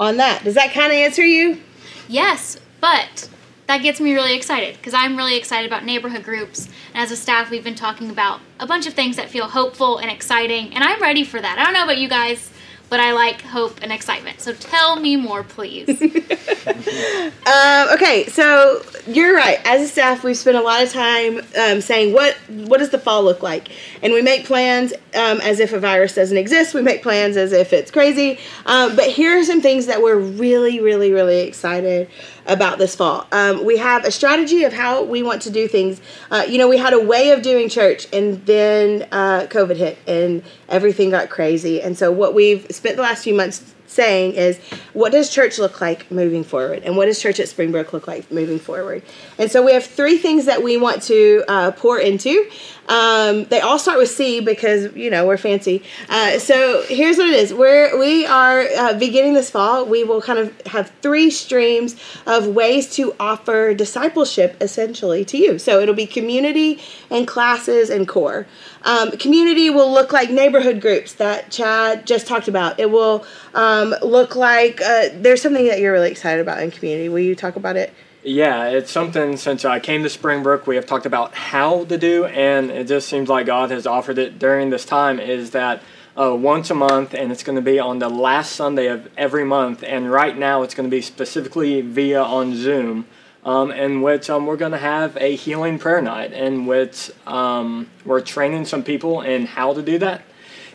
on 0.00 0.16
that. 0.16 0.42
Does 0.42 0.54
that 0.54 0.72
kind 0.72 0.86
of 0.86 0.96
answer 0.96 1.24
you? 1.24 1.60
Yes, 2.08 2.58
but 2.80 3.28
that 3.66 3.82
gets 3.82 4.00
me 4.00 4.14
really 4.14 4.34
excited 4.34 4.76
because 4.76 4.94
I'm 4.94 5.16
really 5.16 5.36
excited 5.36 5.70
about 5.70 5.84
neighborhood 5.84 6.24
groups. 6.24 6.66
And 6.92 7.04
as 7.04 7.12
a 7.12 7.16
staff, 7.16 7.50
we've 7.50 7.62
been 7.62 7.76
talking 7.76 8.10
about 8.10 8.40
a 8.58 8.66
bunch 8.66 8.86
of 8.88 8.94
things 8.94 9.14
that 9.16 9.28
feel 9.28 9.46
hopeful 9.46 9.98
and 9.98 10.10
exciting, 10.10 10.74
and 10.74 10.82
I'm 10.82 11.00
ready 11.00 11.22
for 11.22 11.40
that. 11.40 11.58
I 11.58 11.64
don't 11.64 11.74
know 11.74 11.84
about 11.84 11.98
you 11.98 12.08
guys, 12.08 12.49
but 12.90 13.00
I 13.00 13.12
like 13.12 13.40
hope 13.40 13.78
and 13.82 13.92
excitement. 13.92 14.40
So 14.40 14.52
tell 14.52 14.96
me 14.96 15.16
more, 15.16 15.44
please. 15.44 15.88
um, 16.02 17.88
okay, 17.94 18.26
so 18.26 18.82
you're 19.06 19.34
right. 19.34 19.58
As 19.64 19.80
a 19.82 19.88
staff, 19.88 20.24
we've 20.24 20.36
spent 20.36 20.56
a 20.56 20.60
lot 20.60 20.82
of 20.82 20.92
time 20.92 21.38
um, 21.58 21.80
saying 21.80 22.12
what 22.12 22.36
what 22.48 22.78
does 22.78 22.90
the 22.90 22.98
fall 22.98 23.22
look 23.22 23.42
like, 23.42 23.68
and 24.02 24.12
we 24.12 24.20
make 24.20 24.44
plans 24.44 24.92
um, 25.14 25.40
as 25.40 25.60
if 25.60 25.72
a 25.72 25.78
virus 25.78 26.16
doesn't 26.16 26.36
exist. 26.36 26.74
We 26.74 26.82
make 26.82 27.02
plans 27.02 27.36
as 27.36 27.52
if 27.52 27.72
it's 27.72 27.92
crazy. 27.92 28.38
Um, 28.66 28.96
but 28.96 29.06
here 29.06 29.38
are 29.38 29.44
some 29.44 29.60
things 29.60 29.86
that 29.86 30.02
we're 30.02 30.18
really, 30.18 30.80
really, 30.80 31.12
really 31.12 31.40
excited 31.40 32.10
about 32.50 32.78
this 32.78 32.94
fall. 32.96 33.26
Um, 33.32 33.64
we 33.64 33.78
have 33.78 34.04
a 34.04 34.10
strategy 34.10 34.64
of 34.64 34.72
how 34.72 35.04
we 35.04 35.22
want 35.22 35.42
to 35.42 35.50
do 35.50 35.68
things. 35.68 36.00
Uh, 36.30 36.44
you 36.48 36.58
know, 36.58 36.68
we 36.68 36.76
had 36.76 36.92
a 36.92 37.00
way 37.00 37.30
of 37.30 37.42
doing 37.42 37.68
church, 37.68 38.06
and 38.12 38.44
then 38.44 39.06
uh, 39.12 39.46
COVID 39.48 39.76
hit, 39.76 39.98
and 40.06 40.42
everything 40.68 41.10
got 41.10 41.30
crazy. 41.30 41.80
And 41.80 41.96
so, 41.96 42.10
what 42.10 42.34
we've 42.34 42.66
spent 42.70 42.96
the 42.96 43.02
last 43.02 43.24
few 43.24 43.34
months 43.34 43.69
saying 43.90 44.34
is 44.34 44.58
what 44.92 45.12
does 45.12 45.30
church 45.30 45.58
look 45.58 45.80
like 45.80 46.10
moving 46.10 46.44
forward? 46.44 46.82
And 46.84 46.96
what 46.96 47.06
does 47.06 47.20
church 47.20 47.40
at 47.40 47.48
springbrook 47.48 47.92
look 47.92 48.06
like 48.06 48.30
moving 48.30 48.58
forward? 48.58 49.02
And 49.38 49.50
so 49.50 49.64
we 49.64 49.72
have 49.72 49.84
three 49.84 50.16
things 50.16 50.46
that 50.46 50.62
we 50.62 50.76
want 50.76 51.02
to 51.04 51.44
uh, 51.48 51.70
pour 51.72 51.98
into. 51.98 52.48
Um, 52.88 53.44
they 53.44 53.60
all 53.60 53.78
start 53.78 53.98
with 53.98 54.10
c 54.10 54.40
because 54.40 54.94
you 54.96 55.10
know 55.10 55.26
we're 55.26 55.36
fancy. 55.36 55.82
Uh, 56.08 56.38
so 56.38 56.82
here's 56.88 57.18
what 57.18 57.28
it 57.28 57.34
is. 57.34 57.52
We're 57.52 57.98
we 57.98 58.26
are 58.26 58.62
uh, 58.62 58.94
beginning 58.94 59.34
this 59.34 59.50
fall 59.50 59.86
we 59.86 60.04
will 60.04 60.20
kind 60.20 60.38
of 60.38 60.60
have 60.66 60.90
three 61.00 61.30
streams 61.30 61.96
of 62.26 62.48
ways 62.48 62.92
to 62.96 63.14
offer 63.20 63.74
discipleship 63.74 64.56
essentially 64.60 65.24
to 65.26 65.36
you. 65.36 65.58
So 65.58 65.80
it'll 65.80 65.94
be 65.94 66.06
community 66.06 66.80
and 67.10 67.26
classes 67.26 67.90
and 67.90 68.08
core 68.08 68.46
um, 68.82 69.10
community 69.12 69.70
will 69.70 69.92
look 69.92 70.12
like 70.12 70.30
neighborhood 70.30 70.80
groups 70.80 71.14
that 71.14 71.50
chad 71.50 72.06
just 72.06 72.26
talked 72.26 72.48
about 72.48 72.80
it 72.80 72.90
will 72.90 73.24
um, 73.54 73.94
look 74.02 74.36
like? 74.36 74.80
Uh, 74.80 75.08
there's 75.14 75.42
something 75.42 75.66
that 75.66 75.80
you're 75.80 75.92
really 75.92 76.10
excited 76.10 76.40
about 76.40 76.62
in 76.62 76.70
community. 76.70 77.08
Will 77.08 77.18
you 77.18 77.34
talk 77.34 77.56
about 77.56 77.76
it? 77.76 77.92
Yeah, 78.22 78.68
it's 78.68 78.90
something 78.90 79.38
since 79.38 79.64
I 79.64 79.80
came 79.80 80.02
to 80.02 80.10
Springbrook, 80.10 80.66
we 80.66 80.76
have 80.76 80.84
talked 80.84 81.06
about 81.06 81.34
how 81.34 81.84
to 81.86 81.96
do, 81.96 82.26
and 82.26 82.70
it 82.70 82.86
just 82.86 83.08
seems 83.08 83.30
like 83.30 83.46
God 83.46 83.70
has 83.70 83.86
offered 83.86 84.18
it 84.18 84.38
during 84.38 84.68
this 84.68 84.84
time. 84.84 85.18
Is 85.18 85.52
that 85.52 85.82
uh, 86.18 86.34
once 86.34 86.70
a 86.70 86.74
month, 86.74 87.14
and 87.14 87.32
it's 87.32 87.42
going 87.42 87.56
to 87.56 87.62
be 87.62 87.78
on 87.78 87.98
the 87.98 88.10
last 88.10 88.52
Sunday 88.52 88.88
of 88.88 89.08
every 89.16 89.44
month. 89.44 89.82
And 89.82 90.10
right 90.10 90.36
now, 90.36 90.62
it's 90.62 90.74
going 90.74 90.88
to 90.88 90.94
be 90.94 91.00
specifically 91.00 91.80
via 91.80 92.22
on 92.22 92.54
Zoom, 92.54 93.06
um, 93.44 93.70
in 93.70 94.02
which 94.02 94.28
um, 94.28 94.46
we're 94.46 94.56
going 94.56 94.72
to 94.72 94.78
have 94.78 95.16
a 95.16 95.34
healing 95.34 95.78
prayer 95.78 96.02
night, 96.02 96.32
in 96.32 96.66
which 96.66 97.10
um, 97.26 97.88
we're 98.04 98.20
training 98.20 98.66
some 98.66 98.82
people 98.82 99.22
in 99.22 99.46
how 99.46 99.72
to 99.72 99.82
do 99.82 99.98
that. 99.98 100.22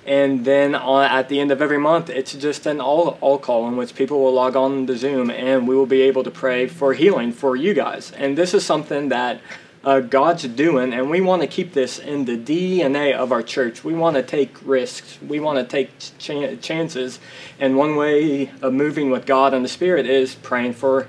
And 0.06 0.46
then 0.46 0.76
on, 0.76 1.06
at 1.06 1.30
the 1.30 1.40
end 1.40 1.52
of 1.52 1.62
every 1.62 1.80
month 1.80 2.10
it's 2.10 2.34
just 2.34 2.66
an 2.68 2.80
all, 2.80 3.18
all 3.22 3.40
call 3.40 3.68
in 3.68 3.76
which 3.76 3.96
people 3.96 4.22
will 4.24 4.34
log 4.34 4.56
on 4.56 4.86
to 4.88 4.96
zoom 4.96 5.32
and 5.32 5.68
we 5.68 5.76
will 5.76 5.88
be 5.88 6.02
able 6.04 6.24
to 6.24 6.32
pray 6.32 6.68
for 6.68 6.94
healing 6.94 7.32
for 7.32 7.56
you 7.56 7.74
guys. 7.74 8.12
And 8.12 8.38
this 8.38 8.54
is 8.54 8.64
something 8.64 9.10
that 9.10 9.42
uh, 9.84 10.00
god's 10.02 10.44
doing 10.44 10.94
and 10.94 11.10
we 11.10 11.22
want 11.22 11.42
to 11.42 11.48
keep 11.48 11.74
this 11.74 12.00
in 12.00 12.26
the 12.26 12.38
dna 12.38 13.14
of 13.14 13.32
our 13.32 13.42
church. 13.42 13.84
We 13.84 13.94
want 13.94 14.16
to 14.16 14.24
take 14.24 14.56
risks. 14.64 15.18
We 15.22 15.40
want 15.40 15.58
to 15.58 15.64
take 15.64 15.98
ch- 15.98 16.62
chances. 16.62 17.20
And 17.60 17.76
one 17.76 17.96
way 17.96 18.52
of 18.62 18.74
moving 18.74 19.10
with 19.10 19.26
god 19.26 19.56
and 19.56 19.66
the 19.66 19.70
spirit 19.70 20.06
is 20.06 20.36
praying 20.36 20.74
for 20.74 21.08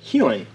healing 0.00 0.48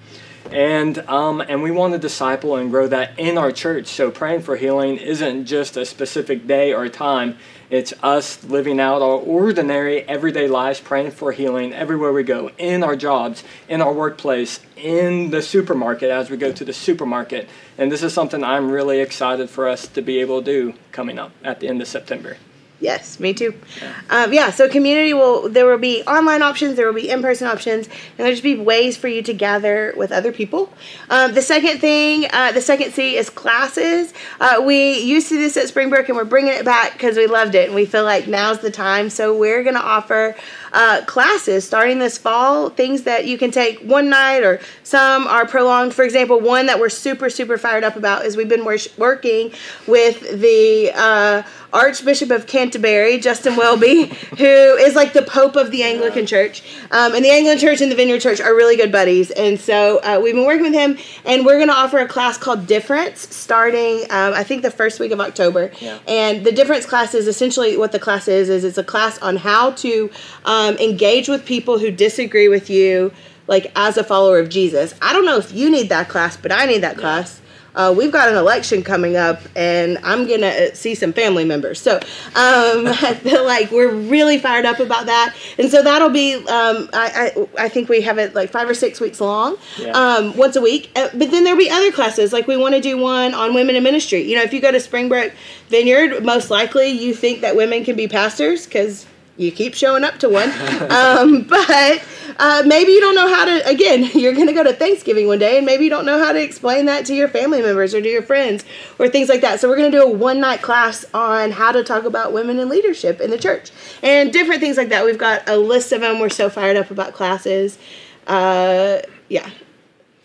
and 0.51 0.97
um, 1.09 1.41
and 1.41 1.61
we 1.61 1.71
want 1.71 1.93
to 1.93 1.99
disciple 1.99 2.55
and 2.55 2.71
grow 2.71 2.87
that 2.87 3.17
in 3.19 3.37
our 3.37 3.51
church. 3.51 3.87
So 3.87 4.11
praying 4.11 4.41
for 4.41 4.55
healing 4.55 4.97
isn't 4.97 5.45
just 5.45 5.77
a 5.77 5.85
specific 5.85 6.47
day 6.47 6.73
or 6.73 6.89
time. 6.89 7.37
It's 7.69 7.93
us 8.01 8.43
living 8.45 8.79
out 8.79 9.01
our 9.01 9.17
ordinary 9.17 10.01
everyday 10.03 10.47
lives, 10.47 10.79
praying 10.79 11.11
for 11.11 11.33
healing 11.33 11.73
everywhere 11.73 12.13
we 12.13 12.23
go, 12.23 12.49
in 12.57 12.81
our 12.81 12.95
jobs, 12.95 13.43
in 13.67 13.81
our 13.81 13.91
workplace, 13.91 14.61
in 14.77 15.31
the 15.31 15.41
supermarket 15.41 16.09
as 16.09 16.29
we 16.29 16.37
go 16.37 16.53
to 16.53 16.63
the 16.63 16.71
supermarket. 16.71 17.49
And 17.77 17.91
this 17.91 18.03
is 18.03 18.13
something 18.13 18.41
I'm 18.41 18.71
really 18.71 19.01
excited 19.01 19.49
for 19.49 19.67
us 19.67 19.85
to 19.89 20.01
be 20.01 20.19
able 20.19 20.41
to 20.41 20.45
do 20.45 20.77
coming 20.93 21.19
up 21.19 21.31
at 21.43 21.59
the 21.59 21.67
end 21.67 21.81
of 21.81 21.89
September. 21.89 22.37
Yes, 22.79 23.19
me 23.19 23.33
too. 23.33 23.55
Yeah. 23.81 23.93
Um, 24.11 24.33
yeah. 24.33 24.51
So 24.51 24.69
community 24.69 25.13
will 25.13 25.49
there 25.49 25.65
will 25.65 25.79
be 25.79 26.03
online 26.03 26.43
options, 26.43 26.75
there 26.75 26.85
will 26.85 26.93
be 26.93 27.09
in 27.09 27.23
person 27.23 27.47
options, 27.47 27.87
and 27.87 27.95
there'll 28.17 28.33
just 28.33 28.43
be 28.43 28.55
ways 28.55 28.95
for 28.95 29.07
you 29.07 29.23
to 29.23 29.33
gather 29.33 29.93
with 29.97 30.11
other 30.11 30.31
people. 30.31 30.71
Um, 31.09 31.33
the 31.33 31.41
second 31.41 31.79
thing, 31.79 32.27
uh, 32.31 32.51
the 32.51 32.61
second 32.61 32.91
C 32.91 33.17
is 33.17 33.31
classes. 33.31 34.13
Uh, 34.39 34.61
we 34.63 34.99
used 34.99 35.29
to 35.29 35.35
do 35.35 35.41
this 35.41 35.57
at 35.57 35.67
Springbrook, 35.69 36.07
and 36.07 36.15
we're 36.15 36.25
bringing 36.25 36.53
it 36.53 36.65
back 36.65 36.93
because 36.93 37.17
we 37.17 37.25
loved 37.25 37.55
it, 37.55 37.65
and 37.65 37.75
we 37.75 37.85
feel 37.85 38.03
like 38.03 38.27
now's 38.27 38.59
the 38.59 38.71
time. 38.71 39.09
So 39.09 39.35
we're 39.35 39.63
going 39.63 39.75
to 39.75 39.81
offer 39.81 40.35
uh, 40.77 41.03
classes 41.05 41.65
starting 41.65 41.97
this 41.97 42.19
fall, 42.19 42.69
things 42.69 43.01
that 43.03 43.25
you 43.25 43.35
can 43.35 43.49
take 43.49 43.79
one 43.79 44.09
night 44.09 44.43
or 44.43 44.59
some 44.83 45.25
are 45.25 45.47
prolonged. 45.47 45.91
For 45.91 46.03
example, 46.05 46.39
one 46.39 46.67
that 46.67 46.79
we're 46.79 46.89
super 46.89 47.31
super 47.31 47.57
fired 47.57 47.83
up 47.83 47.95
about 47.95 48.25
is 48.25 48.37
we've 48.37 48.47
been 48.47 48.63
wor- 48.63 48.77
working 48.97 49.51
with 49.87 50.21
the 50.39 50.91
uh, 50.93 51.41
Archbishop 51.73 52.31
of 52.31 52.47
Canterbury, 52.47 53.17
Justin 53.17 53.55
Welby, 53.55 54.05
who 54.37 54.45
is 54.45 54.95
like 54.95 55.13
the 55.13 55.21
Pope 55.21 55.55
of 55.55 55.71
the 55.71 55.83
Anglican 55.83 56.25
Church. 56.25 56.63
Um, 56.91 57.13
and 57.13 57.23
the 57.23 57.29
Anglican 57.29 57.59
Church 57.59 57.81
and 57.81 57.91
the 57.91 57.95
Vineyard 57.95 58.19
Church 58.19 58.39
are 58.39 58.55
really 58.55 58.77
good 58.77 58.91
buddies. 58.91 59.31
And 59.31 59.59
so 59.59 59.99
uh, 59.99 60.19
we've 60.23 60.35
been 60.35 60.45
working 60.45 60.63
with 60.63 60.73
him, 60.73 60.97
and 61.25 61.45
we're 61.45 61.57
going 61.57 61.67
to 61.67 61.75
offer 61.75 61.97
a 61.99 62.07
class 62.07 62.37
called 62.37 62.67
Difference 62.67 63.35
starting, 63.35 64.03
um, 64.09 64.33
I 64.33 64.43
think, 64.43 64.61
the 64.61 64.71
first 64.71 64.99
week 64.99 65.11
of 65.11 65.19
October. 65.19 65.71
Yeah. 65.79 65.99
And 66.07 66.45
the 66.45 66.51
Difference 66.51 66.85
class 66.85 67.13
is 67.13 67.27
essentially 67.27 67.77
what 67.77 67.91
the 67.91 67.99
class 67.99 68.27
is, 68.27 68.49
is 68.49 68.63
it's 68.63 68.77
a 68.77 68.83
class 68.83 69.17
on 69.19 69.35
how 69.35 69.71
to 69.71 70.09
um, 70.45 70.66
engage 70.75 71.27
with 71.27 71.45
people 71.45 71.79
who 71.79 71.91
disagree 71.91 72.47
with 72.47 72.69
you, 72.69 73.11
like 73.47 73.71
as 73.75 73.97
a 73.97 74.03
follower 74.03 74.39
of 74.39 74.49
Jesus. 74.49 74.93
I 75.01 75.13
don't 75.13 75.25
know 75.25 75.37
if 75.37 75.53
you 75.53 75.69
need 75.69 75.89
that 75.89 76.09
class, 76.09 76.37
but 76.37 76.51
I 76.51 76.65
need 76.65 76.79
that 76.79 76.95
yeah. 76.95 77.01
class 77.01 77.41
uh, 77.77 77.93
we've 77.95 78.11
got 78.11 78.27
an 78.27 78.35
election 78.35 78.83
coming 78.83 79.15
up 79.15 79.39
and 79.55 79.99
I'm 79.99 80.25
to 80.25 80.71
uh, 80.71 80.73
see 80.73 80.95
some 80.95 81.13
family 81.13 81.45
members. 81.45 81.79
So 81.79 81.97
um, 81.97 82.01
I 82.35 83.13
feel 83.21 83.45
like 83.45 83.71
we're 83.71 83.93
really 83.93 84.39
fired 84.39 84.65
up 84.65 84.79
about 84.79 85.05
that. 85.05 85.35
And 85.59 85.69
so 85.69 85.83
that'll 85.83 86.09
be, 86.09 86.33
um, 86.33 86.89
I, 86.91 87.31
I, 87.37 87.47
I, 87.65 87.69
think 87.69 87.87
we 87.87 88.01
have 88.01 88.17
it 88.17 88.33
like 88.33 88.49
five 88.49 88.67
or 88.67 88.73
six 88.73 88.99
weeks 88.99 89.21
long, 89.21 89.57
yeah. 89.77 89.91
um, 89.91 90.35
once 90.35 90.55
a 90.55 90.61
week. 90.61 90.91
Uh, 90.95 91.09
but 91.13 91.29
then 91.29 91.43
there'll 91.43 91.59
be 91.59 91.69
other 91.69 91.91
classes. 91.91 92.33
Like 92.33 92.47
we 92.47 92.57
want 92.57 92.73
to 92.73 92.81
do 92.81 92.97
one 92.97 93.35
on 93.35 93.53
women 93.53 93.75
in 93.75 93.83
ministry. 93.83 94.23
You 94.23 94.37
know, 94.37 94.43
if 94.43 94.53
you 94.53 94.59
go 94.59 94.71
to 94.71 94.79
Springbrook 94.79 95.31
Vineyard, 95.69 96.25
most 96.25 96.49
likely 96.49 96.89
you 96.89 97.13
think 97.13 97.41
that 97.41 97.55
women 97.55 97.85
can 97.85 97.95
be 97.95 98.07
pastors 98.07 98.65
because 98.65 99.05
you 99.37 99.51
keep 99.51 99.73
showing 99.73 100.03
up 100.03 100.17
to 100.19 100.29
one. 100.29 100.49
um, 100.91 101.43
but 101.43 102.03
uh, 102.37 102.63
maybe 102.65 102.91
you 102.91 102.99
don't 102.99 103.15
know 103.15 103.27
how 103.27 103.45
to, 103.45 103.67
again, 103.67 104.09
you're 104.13 104.33
going 104.33 104.47
to 104.47 104.53
go 104.53 104.63
to 104.63 104.73
Thanksgiving 104.73 105.27
one 105.27 105.39
day 105.39 105.57
and 105.57 105.65
maybe 105.65 105.83
you 105.83 105.89
don't 105.89 106.05
know 106.05 106.19
how 106.19 106.31
to 106.31 106.41
explain 106.41 106.85
that 106.85 107.05
to 107.05 107.15
your 107.15 107.27
family 107.27 107.61
members 107.61 107.93
or 107.93 108.01
to 108.01 108.09
your 108.09 108.21
friends 108.21 108.65
or 108.99 109.07
things 109.07 109.29
like 109.29 109.41
that. 109.41 109.59
So 109.59 109.69
we're 109.69 109.77
going 109.77 109.91
to 109.91 109.97
do 109.97 110.03
a 110.03 110.09
one 110.09 110.39
night 110.39 110.61
class 110.61 111.05
on 111.13 111.51
how 111.51 111.71
to 111.71 111.83
talk 111.83 112.03
about 112.03 112.33
women 112.33 112.59
in 112.59 112.69
leadership 112.69 113.21
in 113.21 113.29
the 113.29 113.37
church 113.37 113.71
and 114.03 114.33
different 114.33 114.59
things 114.59 114.77
like 114.77 114.89
that. 114.89 115.05
We've 115.05 115.17
got 115.17 115.47
a 115.47 115.57
list 115.57 115.91
of 115.91 116.01
them. 116.01 116.19
We're 116.19 116.29
so 116.29 116.49
fired 116.49 116.77
up 116.77 116.91
about 116.91 117.13
classes. 117.13 117.77
Uh, 118.25 118.99
yeah. 119.29 119.49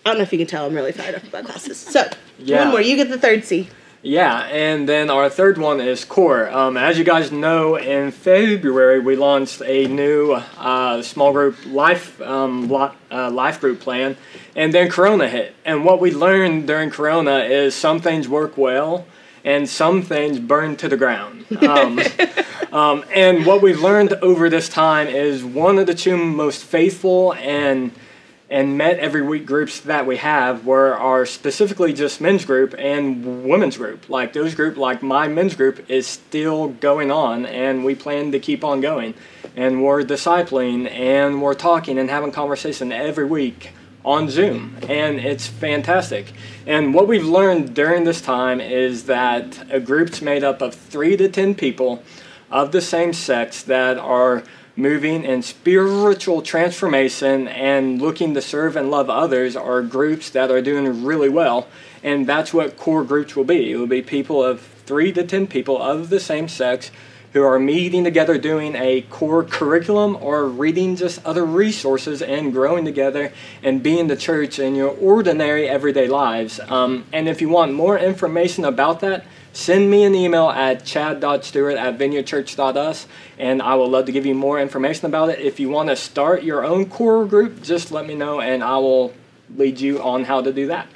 I 0.04 0.08
don't 0.08 0.16
know 0.16 0.22
if 0.22 0.32
you 0.32 0.38
can 0.38 0.48
tell 0.48 0.66
I'm 0.66 0.74
really 0.74 0.90
fired 0.90 1.14
up 1.14 1.22
about 1.22 1.44
classes. 1.44 1.78
So, 1.78 2.10
yeah. 2.38 2.64
one 2.64 2.70
more. 2.70 2.80
You 2.80 2.96
get 2.96 3.08
the 3.08 3.18
third 3.18 3.44
C. 3.44 3.68
Yeah, 4.04 4.40
and 4.46 4.88
then 4.88 5.10
our 5.10 5.30
third 5.30 5.58
one 5.58 5.80
is 5.80 6.04
Core. 6.04 6.50
Um, 6.50 6.76
as 6.76 6.98
you 6.98 7.04
guys 7.04 7.30
know, 7.30 7.76
in 7.76 8.10
February 8.10 8.98
we 8.98 9.14
launched 9.14 9.62
a 9.64 9.86
new 9.86 10.32
uh, 10.32 11.02
small 11.02 11.32
group 11.32 11.56
life 11.66 12.20
um, 12.20 12.72
uh, 12.72 13.30
life 13.30 13.60
group 13.60 13.78
plan, 13.78 14.16
and 14.56 14.74
then 14.74 14.90
Corona 14.90 15.28
hit. 15.28 15.54
And 15.64 15.84
what 15.84 16.00
we 16.00 16.10
learned 16.10 16.66
during 16.66 16.90
Corona 16.90 17.44
is 17.44 17.76
some 17.76 18.00
things 18.00 18.28
work 18.28 18.58
well, 18.58 19.06
and 19.44 19.68
some 19.68 20.02
things 20.02 20.40
burn 20.40 20.74
to 20.78 20.88
the 20.88 20.96
ground. 20.96 21.46
Um, 21.62 22.00
um, 22.72 23.04
and 23.14 23.46
what 23.46 23.62
we've 23.62 23.80
learned 23.80 24.14
over 24.14 24.50
this 24.50 24.68
time 24.68 25.06
is 25.06 25.44
one 25.44 25.78
of 25.78 25.86
the 25.86 25.94
two 25.94 26.16
most 26.16 26.64
faithful 26.64 27.34
and 27.34 27.92
and 28.52 28.76
met 28.76 28.98
every 28.98 29.22
week 29.22 29.46
groups 29.46 29.80
that 29.80 30.06
we 30.06 30.18
have 30.18 30.66
were 30.66 30.94
are 30.94 31.24
specifically 31.24 31.94
just 31.94 32.20
men's 32.20 32.44
group 32.44 32.74
and 32.78 33.44
women's 33.48 33.78
group. 33.78 34.10
Like 34.10 34.34
those 34.34 34.54
group, 34.54 34.76
like 34.76 35.02
my 35.02 35.26
men's 35.26 35.56
group 35.56 35.88
is 35.90 36.06
still 36.06 36.68
going 36.68 37.10
on, 37.10 37.46
and 37.46 37.82
we 37.82 37.94
plan 37.94 38.30
to 38.32 38.38
keep 38.38 38.62
on 38.62 38.82
going. 38.82 39.14
And 39.56 39.82
we're 39.82 40.02
discipling 40.02 40.90
and 40.90 41.40
we're 41.40 41.54
talking 41.54 41.98
and 41.98 42.10
having 42.10 42.30
conversation 42.30 42.92
every 42.92 43.24
week 43.24 43.70
on 44.04 44.28
Zoom, 44.28 44.76
and 44.86 45.18
it's 45.18 45.46
fantastic. 45.46 46.32
And 46.66 46.92
what 46.92 47.08
we've 47.08 47.24
learned 47.24 47.72
during 47.72 48.04
this 48.04 48.20
time 48.20 48.60
is 48.60 49.04
that 49.04 49.64
a 49.70 49.80
group's 49.80 50.20
made 50.20 50.44
up 50.44 50.60
of 50.60 50.74
three 50.74 51.16
to 51.16 51.28
ten 51.28 51.54
people 51.54 52.02
of 52.50 52.72
the 52.72 52.82
same 52.82 53.14
sex 53.14 53.62
that 53.62 53.96
are 53.96 54.42
moving 54.76 55.24
in 55.24 55.42
spiritual 55.42 56.42
transformation 56.42 57.46
and 57.48 58.00
looking 58.00 58.34
to 58.34 58.42
serve 58.42 58.76
and 58.76 58.90
love 58.90 59.10
others 59.10 59.54
are 59.54 59.82
groups 59.82 60.30
that 60.30 60.50
are 60.50 60.62
doing 60.62 61.04
really 61.04 61.28
well. 61.28 61.68
And 62.02 62.26
that's 62.26 62.54
what 62.54 62.76
core 62.76 63.04
groups 63.04 63.36
will 63.36 63.44
be. 63.44 63.72
It 63.72 63.76
will 63.76 63.86
be 63.86 64.02
people 64.02 64.42
of 64.42 64.60
three 64.60 65.12
to 65.12 65.24
ten 65.24 65.46
people 65.46 65.80
of 65.80 66.08
the 66.08 66.20
same 66.20 66.48
sex 66.48 66.90
who 67.32 67.42
are 67.42 67.58
meeting 67.58 68.04
together 68.04 68.36
doing 68.36 68.74
a 68.76 69.02
core 69.02 69.42
curriculum 69.42 70.16
or 70.20 70.46
reading 70.46 70.96
just 70.96 71.24
other 71.24 71.44
resources 71.46 72.20
and 72.20 72.52
growing 72.52 72.84
together 72.84 73.32
and 73.62 73.82
being 73.82 74.06
the 74.06 74.16
church 74.16 74.58
in 74.58 74.74
your 74.74 74.90
ordinary 74.90 75.66
everyday 75.66 76.08
lives. 76.08 76.60
Um, 76.68 77.06
and 77.12 77.28
if 77.28 77.40
you 77.40 77.48
want 77.48 77.72
more 77.72 77.98
information 77.98 78.64
about 78.64 79.00
that, 79.00 79.24
send 79.52 79.90
me 79.90 80.04
an 80.04 80.14
email 80.14 80.50
at 80.50 80.84
chad.stewart 80.84 81.76
at 81.76 81.98
vineyardchurch.us 81.98 83.06
and 83.38 83.62
I 83.62 83.74
will 83.74 83.88
love 83.88 84.06
to 84.06 84.12
give 84.12 84.26
you 84.26 84.34
more 84.34 84.60
information 84.60 85.06
about 85.06 85.28
it. 85.28 85.40
If 85.40 85.60
you 85.60 85.68
want 85.68 85.88
to 85.88 85.96
start 85.96 86.42
your 86.42 86.64
own 86.64 86.88
core 86.88 87.24
group, 87.26 87.62
just 87.62 87.92
let 87.92 88.06
me 88.06 88.14
know 88.14 88.40
and 88.40 88.62
I 88.62 88.78
will 88.78 89.12
lead 89.56 89.80
you 89.80 90.02
on 90.02 90.24
how 90.24 90.40
to 90.40 90.52
do 90.52 90.68
that. 90.68 90.86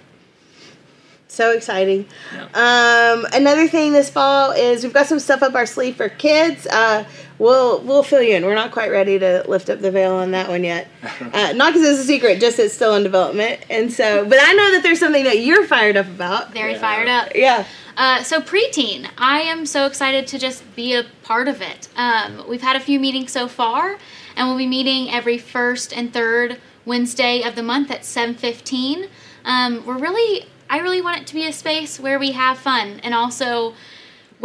So 1.28 1.50
exciting. 1.50 2.06
Yeah. 2.32 2.44
Um, 2.54 3.26
another 3.32 3.68
thing 3.68 3.92
this 3.92 4.08
fall 4.08 4.52
is 4.52 4.84
we've 4.84 4.92
got 4.94 5.06
some 5.06 5.18
stuff 5.18 5.42
up 5.42 5.54
our 5.54 5.66
sleeve 5.66 5.96
for 5.96 6.08
kids. 6.08 6.66
Uh, 6.66 7.04
we'll 7.38 7.80
we'll 7.82 8.02
fill 8.02 8.22
you 8.22 8.34
in. 8.34 8.44
We're 8.44 8.54
not 8.54 8.70
quite 8.70 8.90
ready 8.90 9.18
to 9.18 9.44
lift 9.48 9.70
up 9.70 9.80
the 9.80 9.90
veil 9.90 10.14
on 10.14 10.30
that 10.32 10.48
one 10.48 10.64
yet. 10.64 10.88
Uh, 11.36 11.52
not 11.52 11.72
because 11.72 11.86
it's 11.86 12.00
a 12.00 12.04
secret, 12.04 12.40
just 12.40 12.58
it's 12.58 12.72
still 12.72 12.94
in 12.94 13.02
development. 13.02 13.60
And 13.68 13.92
so, 13.92 14.24
but 14.24 14.38
I 14.40 14.52
know 14.52 14.72
that 14.72 14.82
there's 14.82 15.00
something 15.00 15.24
that 15.24 15.40
you're 15.40 15.66
fired 15.66 15.96
up 15.96 16.06
about. 16.06 16.52
Very 16.52 16.72
yeah. 16.72 16.78
fired 16.78 17.08
up. 17.08 17.32
Yeah. 17.34 17.66
Uh, 17.96 18.22
so 18.22 18.40
preteen, 18.40 19.08
I 19.18 19.40
am 19.40 19.66
so 19.66 19.86
excited 19.86 20.26
to 20.28 20.38
just 20.38 20.62
be 20.76 20.94
a 20.94 21.04
part 21.22 21.48
of 21.48 21.60
it. 21.60 21.88
Um, 21.96 22.44
we've 22.48 22.62
had 22.62 22.76
a 22.76 22.80
few 22.80 23.00
meetings 23.00 23.32
so 23.32 23.48
far, 23.48 23.98
and 24.36 24.48
we'll 24.48 24.56
be 24.56 24.66
meeting 24.66 25.10
every 25.10 25.36
first 25.36 25.96
and 25.96 26.12
third 26.12 26.58
Wednesday 26.84 27.42
of 27.42 27.54
the 27.54 27.62
month 27.62 27.90
at 27.90 28.02
7:15. 28.02 29.08
Um, 29.44 29.84
we're 29.84 29.98
really 29.98 30.46
I 30.68 30.78
really 30.78 31.00
want 31.00 31.20
it 31.20 31.26
to 31.28 31.34
be 31.34 31.46
a 31.46 31.52
space 31.52 32.00
where 32.00 32.18
we 32.18 32.32
have 32.32 32.58
fun 32.58 33.00
and 33.02 33.14
also 33.14 33.74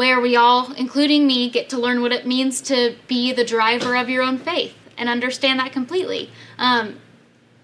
where 0.01 0.19
we 0.19 0.35
all, 0.35 0.71
including 0.71 1.27
me, 1.27 1.47
get 1.47 1.69
to 1.69 1.77
learn 1.77 2.01
what 2.01 2.11
it 2.11 2.25
means 2.25 2.59
to 2.59 2.95
be 3.07 3.31
the 3.31 3.45
driver 3.45 3.95
of 3.95 4.09
your 4.09 4.23
own 4.23 4.35
faith 4.35 4.73
and 4.97 5.07
understand 5.07 5.59
that 5.59 5.71
completely. 5.71 6.27
Um, 6.57 6.99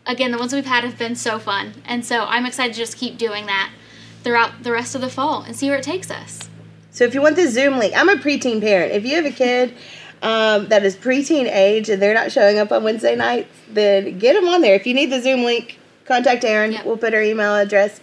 again, 0.05 0.29
the 0.29 0.37
ones 0.37 0.53
we've 0.53 0.63
had 0.63 0.83
have 0.83 0.99
been 0.99 1.15
so 1.15 1.39
fun, 1.39 1.81
and 1.83 2.05
so 2.05 2.25
I'm 2.25 2.45
excited 2.45 2.73
to 2.73 2.77
just 2.77 2.95
keep 2.95 3.17
doing 3.17 3.47
that 3.47 3.71
throughout 4.23 4.61
the 4.61 4.71
rest 4.71 4.93
of 4.93 5.01
the 5.01 5.09
fall 5.09 5.41
and 5.41 5.55
see 5.55 5.67
where 5.67 5.79
it 5.79 5.83
takes 5.83 6.11
us. 6.11 6.47
So, 6.91 7.05
if 7.05 7.15
you 7.15 7.23
want 7.23 7.37
the 7.37 7.47
Zoom 7.49 7.79
link, 7.79 7.95
I'm 7.97 8.07
a 8.07 8.17
preteen 8.17 8.61
parent. 8.61 8.91
If 8.91 9.03
you 9.03 9.15
have 9.15 9.25
a 9.25 9.31
kid 9.31 9.73
um, 10.21 10.67
that 10.67 10.85
is 10.85 10.95
preteen 10.95 11.51
age 11.51 11.89
and 11.89 11.99
they're 11.99 12.13
not 12.13 12.31
showing 12.31 12.59
up 12.59 12.71
on 12.71 12.83
Wednesday 12.83 13.15
nights, 13.15 13.49
then 13.67 14.19
get 14.19 14.33
them 14.33 14.47
on 14.47 14.61
there. 14.61 14.75
If 14.75 14.85
you 14.85 14.93
need 14.93 15.11
the 15.11 15.23
Zoom 15.23 15.41
link, 15.41 15.79
contact 16.05 16.43
Erin. 16.43 16.71
Yep. 16.71 16.85
We'll 16.85 16.97
put 16.97 17.13
her 17.13 17.21
email 17.23 17.55
address 17.55 17.99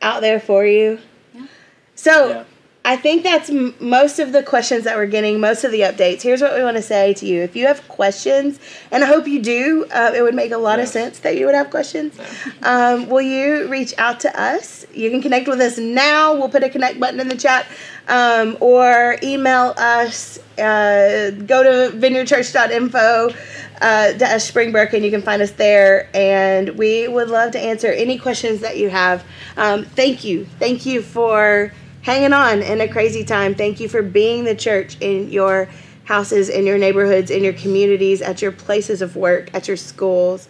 out 0.00 0.22
there 0.22 0.40
for 0.40 0.64
you. 0.64 0.98
Yeah. 1.34 1.46
So 1.94 2.28
yeah. 2.30 2.44
I 2.82 2.96
think 2.96 3.22
that's 3.22 3.50
m- 3.50 3.74
most 3.78 4.18
of 4.18 4.32
the 4.32 4.42
questions 4.42 4.84
that 4.84 4.96
we're 4.96 5.06
getting, 5.06 5.38
most 5.38 5.64
of 5.64 5.70
the 5.70 5.80
updates. 5.80 6.22
Here's 6.22 6.40
what 6.40 6.54
we 6.54 6.62
want 6.62 6.76
to 6.78 6.82
say 6.82 7.12
to 7.14 7.26
you. 7.26 7.42
If 7.42 7.54
you 7.54 7.66
have 7.66 7.86
questions, 7.88 8.58
and 8.90 9.04
I 9.04 9.06
hope 9.06 9.28
you 9.28 9.42
do, 9.42 9.86
uh, 9.92 10.12
it 10.14 10.22
would 10.22 10.34
make 10.34 10.50
a 10.50 10.56
lot 10.56 10.78
yes. 10.78 10.88
of 10.88 10.92
sense 10.92 11.18
that 11.20 11.36
you 11.36 11.44
would 11.46 11.54
have 11.54 11.70
questions. 11.70 12.18
Um, 12.62 13.08
will 13.08 13.20
you 13.20 13.68
reach 13.68 13.92
out 13.98 14.20
to 14.20 14.40
us? 14.40 14.86
You 14.94 15.10
can 15.10 15.20
connect 15.20 15.46
with 15.46 15.60
us 15.60 15.76
now. 15.76 16.34
We'll 16.34 16.48
put 16.48 16.64
a 16.64 16.70
connect 16.70 16.98
button 16.98 17.20
in 17.20 17.28
the 17.28 17.36
chat. 17.36 17.66
Um, 18.08 18.56
or 18.60 19.18
email 19.22 19.72
us. 19.76 20.38
Uh, 20.58 21.30
go 21.30 21.62
to 21.62 21.96
vineyardchurch.info 21.96 23.34
uh, 23.80 24.12
dash 24.12 24.44
Springbrook, 24.44 24.92
and 24.92 25.04
you 25.04 25.10
can 25.10 25.22
find 25.22 25.42
us 25.42 25.52
there. 25.52 26.08
And 26.14 26.70
we 26.70 27.08
would 27.08 27.28
love 27.28 27.52
to 27.52 27.58
answer 27.58 27.88
any 27.88 28.18
questions 28.18 28.60
that 28.60 28.76
you 28.76 28.90
have. 28.90 29.24
Um, 29.56 29.84
thank 29.84 30.24
you. 30.24 30.44
Thank 30.58 30.86
you 30.86 31.02
for 31.02 31.72
hanging 32.02 32.32
on 32.32 32.62
in 32.62 32.80
a 32.80 32.88
crazy 32.88 33.24
time. 33.24 33.54
Thank 33.54 33.80
you 33.80 33.88
for 33.88 34.02
being 34.02 34.44
the 34.44 34.54
church 34.54 34.96
in 35.00 35.30
your 35.30 35.68
houses, 36.04 36.48
in 36.48 36.66
your 36.66 36.78
neighborhoods, 36.78 37.30
in 37.30 37.44
your 37.44 37.52
communities, 37.52 38.20
at 38.22 38.42
your 38.42 38.52
places 38.52 39.02
of 39.02 39.16
work, 39.16 39.52
at 39.54 39.68
your 39.68 39.76
schools. 39.76 40.48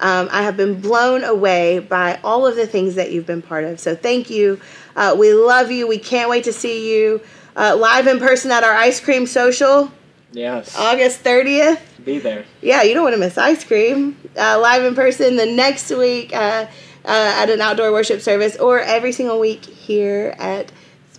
Um, 0.00 0.28
I 0.32 0.42
have 0.42 0.56
been 0.56 0.80
blown 0.80 1.22
away 1.22 1.78
by 1.78 2.18
all 2.24 2.46
of 2.46 2.56
the 2.56 2.66
things 2.66 2.96
that 2.96 3.12
you've 3.12 3.26
been 3.26 3.42
part 3.42 3.64
of. 3.64 3.78
So 3.78 3.94
thank 3.94 4.30
you. 4.30 4.60
Uh, 4.96 5.14
we 5.16 5.32
love 5.32 5.70
you. 5.70 5.86
We 5.86 5.98
can't 5.98 6.28
wait 6.28 6.44
to 6.44 6.52
see 6.52 6.92
you 6.92 7.20
uh, 7.56 7.76
live 7.76 8.06
in 8.06 8.18
person 8.18 8.50
at 8.50 8.64
our 8.64 8.72
ice 8.72 9.00
cream 9.00 9.26
social. 9.26 9.92
Yes. 10.32 10.76
August 10.76 11.22
30th. 11.22 11.80
Be 12.04 12.18
there. 12.18 12.44
Yeah, 12.60 12.82
you 12.82 12.94
don't 12.94 13.04
want 13.04 13.14
to 13.14 13.20
miss 13.20 13.38
ice 13.38 13.62
cream. 13.64 14.16
Uh, 14.36 14.58
live 14.58 14.82
in 14.84 14.94
person 14.94 15.36
the 15.36 15.46
next 15.46 15.90
week 15.90 16.34
uh, 16.34 16.66
uh, 17.04 17.34
at 17.36 17.50
an 17.50 17.60
outdoor 17.60 17.92
worship 17.92 18.20
service 18.20 18.56
or 18.56 18.80
every 18.80 19.12
single 19.12 19.38
week 19.38 19.64
here 19.64 20.34
at 20.38 20.72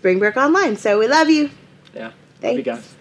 Springbrook 0.04 0.36
Online. 0.36 0.76
So 0.76 1.00
we 1.00 1.08
love 1.08 1.30
you. 1.30 1.50
Yeah. 1.96 2.12
Thanks. 2.42 2.58
You 2.58 2.64
guys. 2.64 2.96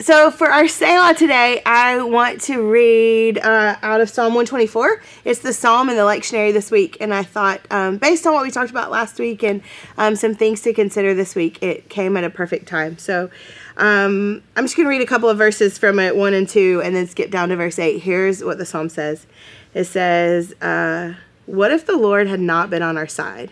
So 0.00 0.30
for 0.30 0.50
our 0.50 0.68
Selah 0.68 1.12
today, 1.12 1.60
I 1.66 2.02
want 2.02 2.40
to 2.42 2.66
read 2.66 3.36
uh, 3.36 3.76
out 3.82 4.00
of 4.00 4.08
Psalm 4.08 4.32
124. 4.32 5.02
It's 5.26 5.40
the 5.40 5.52
psalm 5.52 5.90
in 5.90 5.96
the 5.96 6.02
lectionary 6.04 6.50
this 6.54 6.70
week, 6.70 6.96
and 6.98 7.12
I 7.12 7.24
thought, 7.24 7.60
um, 7.70 7.98
based 7.98 8.26
on 8.26 8.32
what 8.32 8.42
we 8.42 8.50
talked 8.50 8.70
about 8.70 8.90
last 8.90 9.18
week 9.18 9.42
and 9.42 9.60
um, 9.98 10.16
some 10.16 10.34
things 10.34 10.62
to 10.62 10.72
consider 10.72 11.12
this 11.12 11.34
week, 11.34 11.62
it 11.62 11.90
came 11.90 12.16
at 12.16 12.24
a 12.24 12.30
perfect 12.30 12.66
time. 12.66 12.96
So 12.96 13.30
um, 13.76 14.42
I'm 14.56 14.64
just 14.64 14.78
going 14.78 14.86
to 14.86 14.90
read 14.90 15.02
a 15.02 15.06
couple 15.06 15.28
of 15.28 15.36
verses 15.36 15.76
from 15.76 15.98
it, 15.98 16.16
one 16.16 16.32
and 16.32 16.48
two, 16.48 16.80
and 16.82 16.96
then 16.96 17.06
skip 17.06 17.30
down 17.30 17.50
to 17.50 17.56
verse 17.56 17.78
eight. 17.78 17.98
Here's 17.98 18.42
what 18.42 18.56
the 18.56 18.64
psalm 18.64 18.88
says. 18.88 19.26
It 19.74 19.84
says, 19.84 20.54
uh, 20.62 21.16
"What 21.44 21.70
if 21.70 21.84
the 21.84 21.98
Lord 21.98 22.28
had 22.28 22.40
not 22.40 22.70
been 22.70 22.80
on 22.80 22.96
our 22.96 23.06
side? 23.06 23.50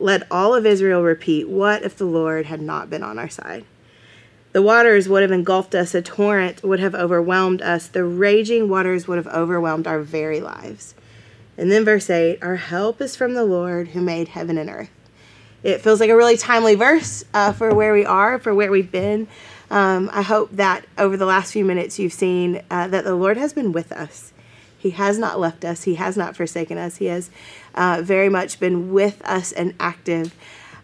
Let 0.00 0.26
all 0.30 0.54
of 0.54 0.64
Israel 0.64 1.02
repeat, 1.02 1.48
What 1.48 1.82
if 1.82 1.96
the 1.96 2.04
Lord 2.04 2.46
had 2.46 2.60
not 2.60 2.90
been 2.90 3.02
on 3.02 3.18
our 3.18 3.28
side?" 3.28 3.64
The 4.52 4.62
waters 4.62 5.08
would 5.08 5.22
have 5.22 5.30
engulfed 5.30 5.74
us, 5.74 5.94
a 5.94 6.00
torrent 6.00 6.62
would 6.62 6.80
have 6.80 6.94
overwhelmed 6.94 7.60
us, 7.60 7.86
the 7.86 8.04
raging 8.04 8.68
waters 8.68 9.06
would 9.06 9.18
have 9.18 9.26
overwhelmed 9.26 9.86
our 9.86 10.00
very 10.00 10.40
lives. 10.40 10.94
And 11.58 11.70
then 11.70 11.84
verse 11.84 12.08
8 12.08 12.38
Our 12.42 12.56
help 12.56 13.00
is 13.00 13.14
from 13.14 13.34
the 13.34 13.44
Lord 13.44 13.88
who 13.88 14.00
made 14.00 14.28
heaven 14.28 14.56
and 14.56 14.70
earth. 14.70 14.90
It 15.62 15.80
feels 15.80 16.00
like 16.00 16.08
a 16.08 16.16
really 16.16 16.36
timely 16.36 16.76
verse 16.76 17.24
uh, 17.34 17.52
for 17.52 17.74
where 17.74 17.92
we 17.92 18.04
are, 18.04 18.38
for 18.38 18.54
where 18.54 18.70
we've 18.70 18.90
been. 18.90 19.26
Um, 19.70 20.08
I 20.12 20.22
hope 20.22 20.52
that 20.52 20.86
over 20.96 21.16
the 21.16 21.26
last 21.26 21.52
few 21.52 21.64
minutes 21.64 21.98
you've 21.98 22.12
seen 22.12 22.62
uh, 22.70 22.88
that 22.88 23.04
the 23.04 23.14
Lord 23.14 23.36
has 23.36 23.52
been 23.52 23.72
with 23.72 23.92
us. 23.92 24.32
He 24.78 24.90
has 24.90 25.18
not 25.18 25.40
left 25.40 25.64
us, 25.64 25.82
He 25.82 25.96
has 25.96 26.16
not 26.16 26.36
forsaken 26.36 26.78
us. 26.78 26.96
He 26.96 27.06
has 27.06 27.30
uh, 27.74 28.00
very 28.02 28.28
much 28.28 28.60
been 28.60 28.92
with 28.92 29.20
us 29.24 29.52
and 29.52 29.74
active. 29.80 30.34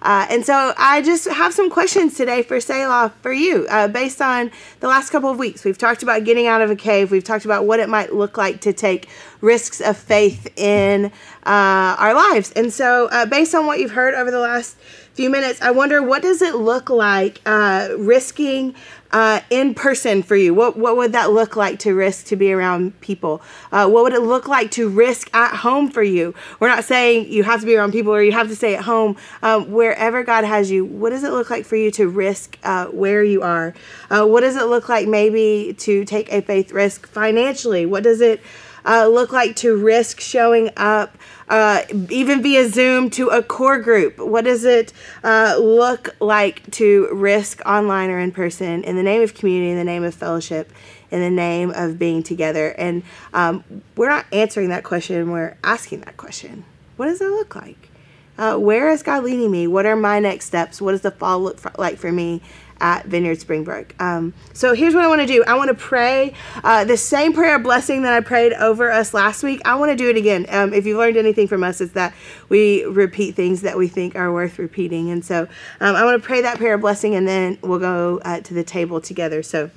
Uh, 0.04 0.26
and 0.28 0.44
so 0.44 0.74
I 0.76 1.00
just 1.00 1.26
have 1.28 1.54
some 1.54 1.70
questions 1.70 2.14
today 2.14 2.42
for 2.42 2.60
Selah 2.60 3.14
for 3.22 3.32
you 3.32 3.66
uh, 3.70 3.88
based 3.88 4.20
on 4.20 4.50
the 4.80 4.86
last 4.86 5.08
couple 5.08 5.30
of 5.30 5.38
weeks. 5.38 5.64
We've 5.64 5.78
talked 5.78 6.02
about 6.02 6.24
getting 6.24 6.46
out 6.46 6.60
of 6.60 6.70
a 6.70 6.76
cave. 6.76 7.10
We've 7.10 7.24
talked 7.24 7.46
about 7.46 7.64
what 7.64 7.80
it 7.80 7.88
might 7.88 8.14
look 8.14 8.36
like 8.36 8.60
to 8.62 8.74
take 8.74 9.08
risks 9.40 9.80
of 9.80 9.96
faith 9.96 10.46
in 10.58 11.06
uh, 11.06 11.96
our 11.98 12.12
lives. 12.12 12.52
And 12.52 12.70
so, 12.70 13.06
uh, 13.06 13.24
based 13.24 13.54
on 13.54 13.64
what 13.64 13.78
you've 13.78 13.92
heard 13.92 14.12
over 14.12 14.30
the 14.30 14.40
last 14.40 14.76
few 15.14 15.30
minutes, 15.30 15.62
I 15.62 15.70
wonder 15.70 16.02
what 16.02 16.22
does 16.22 16.42
it 16.42 16.56
look 16.56 16.90
like 16.90 17.40
uh, 17.46 17.90
risking 17.96 18.74
uh, 19.12 19.40
in 19.48 19.72
person 19.72 20.24
for 20.24 20.34
you? 20.34 20.52
What 20.52 20.76
what 20.76 20.96
would 20.96 21.12
that 21.12 21.30
look 21.30 21.54
like 21.54 21.78
to 21.80 21.94
risk 21.94 22.26
to 22.26 22.36
be 22.36 22.52
around 22.52 23.00
people? 23.00 23.40
Uh, 23.70 23.88
what 23.88 24.02
would 24.02 24.12
it 24.12 24.22
look 24.22 24.48
like 24.48 24.72
to 24.72 24.88
risk 24.88 25.30
at 25.32 25.54
home 25.54 25.88
for 25.88 26.02
you? 26.02 26.34
We're 26.58 26.68
not 26.68 26.82
saying 26.82 27.32
you 27.32 27.44
have 27.44 27.60
to 27.60 27.66
be 27.66 27.76
around 27.76 27.92
people 27.92 28.12
or 28.12 28.22
you 28.22 28.32
have 28.32 28.48
to 28.48 28.56
stay 28.56 28.74
at 28.74 28.82
home. 28.84 29.16
Um, 29.40 29.70
wherever 29.70 30.24
God 30.24 30.42
has 30.42 30.68
you, 30.68 30.84
what 30.84 31.10
does 31.10 31.22
it 31.22 31.30
look 31.30 31.48
like 31.48 31.64
for 31.64 31.76
you 31.76 31.92
to 31.92 32.08
risk 32.08 32.58
uh, 32.64 32.86
where 32.86 33.22
you 33.22 33.42
are? 33.42 33.72
Uh, 34.10 34.26
what 34.26 34.40
does 34.40 34.56
it 34.56 34.64
look 34.64 34.88
like 34.88 35.06
maybe 35.06 35.76
to 35.78 36.04
take 36.04 36.32
a 36.32 36.42
faith 36.42 36.72
risk 36.72 37.06
financially? 37.06 37.86
What 37.86 38.02
does 38.02 38.20
it 38.20 38.40
uh, 38.84 39.08
look 39.08 39.32
like 39.32 39.56
to 39.56 39.76
risk 39.76 40.20
showing 40.20 40.70
up? 40.76 41.16
uh, 41.48 41.82
even 42.10 42.42
via 42.42 42.68
Zoom 42.68 43.10
to 43.10 43.28
a 43.28 43.42
core 43.42 43.78
group? 43.78 44.18
What 44.18 44.44
does 44.44 44.64
it 44.64 44.92
uh, 45.22 45.56
look 45.58 46.14
like 46.20 46.70
to 46.72 47.08
risk 47.12 47.60
online 47.66 48.10
or 48.10 48.18
in 48.18 48.32
person 48.32 48.84
in 48.84 48.96
the 48.96 49.02
name 49.02 49.22
of 49.22 49.34
community, 49.34 49.70
in 49.70 49.76
the 49.76 49.84
name 49.84 50.04
of 50.04 50.14
fellowship, 50.14 50.72
in 51.10 51.20
the 51.20 51.30
name 51.30 51.70
of 51.70 51.98
being 51.98 52.22
together? 52.22 52.70
And 52.70 53.02
um, 53.32 53.64
we're 53.96 54.08
not 54.08 54.26
answering 54.32 54.68
that 54.70 54.84
question, 54.84 55.30
we're 55.30 55.56
asking 55.62 56.00
that 56.00 56.16
question. 56.16 56.64
What 56.96 57.06
does 57.06 57.20
it 57.20 57.28
look 57.28 57.54
like? 57.54 57.90
Uh, 58.36 58.56
where 58.56 58.90
is 58.90 59.02
God 59.02 59.22
leading 59.22 59.50
me? 59.50 59.68
What 59.68 59.86
are 59.86 59.94
my 59.94 60.18
next 60.18 60.46
steps? 60.46 60.80
What 60.80 60.92
does 60.92 61.02
the 61.02 61.12
fall 61.12 61.40
look 61.40 61.58
for, 61.58 61.70
like 61.78 61.98
for 61.98 62.10
me 62.10 62.42
at 62.80 63.06
Vineyard 63.06 63.40
Springbrook. 63.40 63.94
Um, 64.00 64.34
so 64.52 64.74
here's 64.74 64.94
what 64.94 65.04
I 65.04 65.08
want 65.08 65.20
to 65.20 65.26
do. 65.26 65.44
I 65.46 65.54
want 65.54 65.68
to 65.68 65.74
pray 65.74 66.34
uh, 66.62 66.84
the 66.84 66.96
same 66.96 67.32
prayer 67.32 67.58
blessing 67.58 68.02
that 68.02 68.12
I 68.12 68.20
prayed 68.20 68.52
over 68.54 68.90
us 68.90 69.14
last 69.14 69.42
week. 69.42 69.60
I 69.64 69.76
want 69.76 69.90
to 69.90 69.96
do 69.96 70.08
it 70.10 70.16
again. 70.16 70.46
Um, 70.48 70.74
if 70.74 70.86
you've 70.86 70.98
learned 70.98 71.16
anything 71.16 71.48
from 71.48 71.64
us, 71.64 71.80
it's 71.80 71.92
that 71.92 72.14
we 72.48 72.84
repeat 72.84 73.34
things 73.34 73.62
that 73.62 73.76
we 73.76 73.88
think 73.88 74.16
are 74.16 74.32
worth 74.32 74.58
repeating. 74.58 75.10
And 75.10 75.24
so 75.24 75.48
um, 75.80 75.96
I 75.96 76.04
want 76.04 76.20
to 76.20 76.26
pray 76.26 76.42
that 76.42 76.58
prayer 76.58 76.78
blessing, 76.78 77.14
and 77.14 77.26
then 77.26 77.58
we'll 77.62 77.78
go 77.78 78.20
uh, 78.24 78.40
to 78.40 78.54
the 78.54 78.64
table 78.64 79.00
together. 79.00 79.42
So 79.42 79.70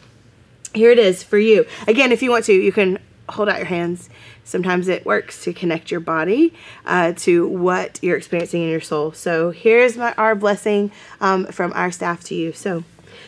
here 0.74 0.92
it 0.92 1.00
is 1.00 1.24
for 1.24 1.38
you. 1.38 1.66
Again, 1.88 2.12
if 2.12 2.22
you 2.22 2.30
want 2.30 2.46
to, 2.46 2.54
you 2.54 2.72
can 2.72 3.00
hold 3.30 3.50
out 3.50 3.58
your 3.58 3.66
hands. 3.66 4.10
Sometimes 4.48 4.88
it 4.88 5.06
works 5.06 5.44
to 5.44 5.52
connect 5.52 5.92
your 5.92 6.00
body 6.00 6.54
uh, 6.86 7.12
to 7.18 7.46
what 7.50 8.00
you're 8.02 8.16
experiencing 8.16 8.64
in 8.64 8.70
your 8.70 8.80
soul. 8.80 9.12
So 9.12 9.52
here's 9.52 9.98
my, 9.98 10.14
our 10.14 10.36
blessing 10.36 10.90
um, 11.20 11.48
from 11.48 11.74
our 11.74 11.92
staff 11.92 12.24
to 12.26 12.36
you. 12.36 12.54
So, 12.54 12.86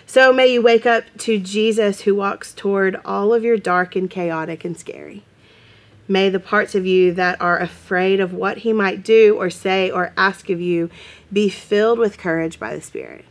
so 0.08 0.32
may 0.32 0.48
you 0.48 0.62
wake 0.62 0.86
up 0.86 1.04
to 1.18 1.38
Jesus 1.38 2.02
who 2.02 2.16
walks 2.16 2.54
toward 2.54 3.02
all 3.04 3.34
of 3.34 3.44
your 3.44 3.58
dark 3.58 3.98
and 3.98 4.10
chaotic 4.10 4.64
and 4.64 4.78
scary. 4.78 5.24
May 6.08 6.30
the 6.30 6.40
parts 6.40 6.74
of 6.74 6.86
you 6.86 7.14
that 7.16 7.40
are 7.42 7.60
afraid 7.60 8.22
of 8.22 8.34
what 8.34 8.60
he 8.60 8.72
might 8.72 9.04
do 9.04 9.36
or 9.36 9.50
say 9.50 9.92
or 9.92 10.14
ask 10.16 10.50
of 10.50 10.62
you 10.62 10.90
be 11.34 11.50
filled 11.50 12.00
with 12.00 12.18
courage 12.18 12.62
by 12.62 12.74
the 12.74 12.82
Spirit. 12.82 13.26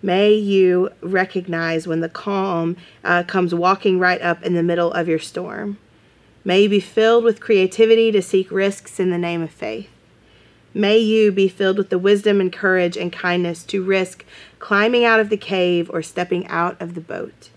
May 0.00 0.32
you 0.32 0.90
recognize 1.00 1.88
when 1.88 2.00
the 2.00 2.08
calm 2.08 2.76
uh, 3.02 3.24
comes 3.24 3.52
walking 3.52 3.98
right 3.98 4.22
up 4.22 4.44
in 4.44 4.54
the 4.54 4.62
middle 4.62 4.92
of 4.92 5.08
your 5.08 5.18
storm. 5.18 5.78
May 6.44 6.62
you 6.62 6.68
be 6.68 6.80
filled 6.80 7.24
with 7.24 7.40
creativity 7.40 8.10
to 8.12 8.22
seek 8.22 8.50
risks 8.50 8.98
in 8.98 9.10
the 9.10 9.18
name 9.18 9.42
of 9.42 9.50
faith. 9.50 9.88
May 10.72 10.98
you 10.98 11.32
be 11.32 11.48
filled 11.48 11.76
with 11.76 11.90
the 11.90 11.98
wisdom 11.98 12.40
and 12.40 12.52
courage 12.52 12.96
and 12.96 13.12
kindness 13.12 13.64
to 13.64 13.82
risk 13.82 14.24
climbing 14.58 15.04
out 15.04 15.20
of 15.20 15.28
the 15.28 15.36
cave 15.36 15.90
or 15.92 16.00
stepping 16.00 16.46
out 16.46 16.80
of 16.80 16.94
the 16.94 17.00
boat. 17.00 17.50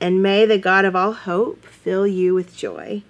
And 0.00 0.22
may 0.22 0.44
the 0.46 0.58
God 0.58 0.84
of 0.84 0.96
all 0.96 1.12
hope 1.12 1.64
fill 1.64 2.06
you 2.06 2.34
with 2.34 2.56
joy 2.56 3.02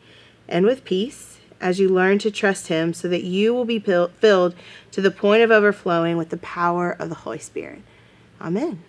and 0.48 0.66
with 0.66 0.85
peace 0.85 1.38
as 1.61 1.81
you 1.81 1.88
learn 1.88 2.18
to 2.18 2.31
trust 2.31 2.68
Him 2.68 2.92
so 2.92 3.09
that 3.09 3.24
you 3.24 3.55
will 3.55 3.64
be 3.64 3.79
filled 3.79 4.55
to 4.90 5.00
the 5.00 5.11
point 5.11 5.42
of 5.42 5.50
overflowing 5.50 6.16
with 6.16 6.31
the 6.31 6.37
power 6.37 6.90
of 6.90 7.09
the 7.09 7.14
Holy 7.14 7.38
Spirit. 7.38 7.83
Amen. 8.40 8.83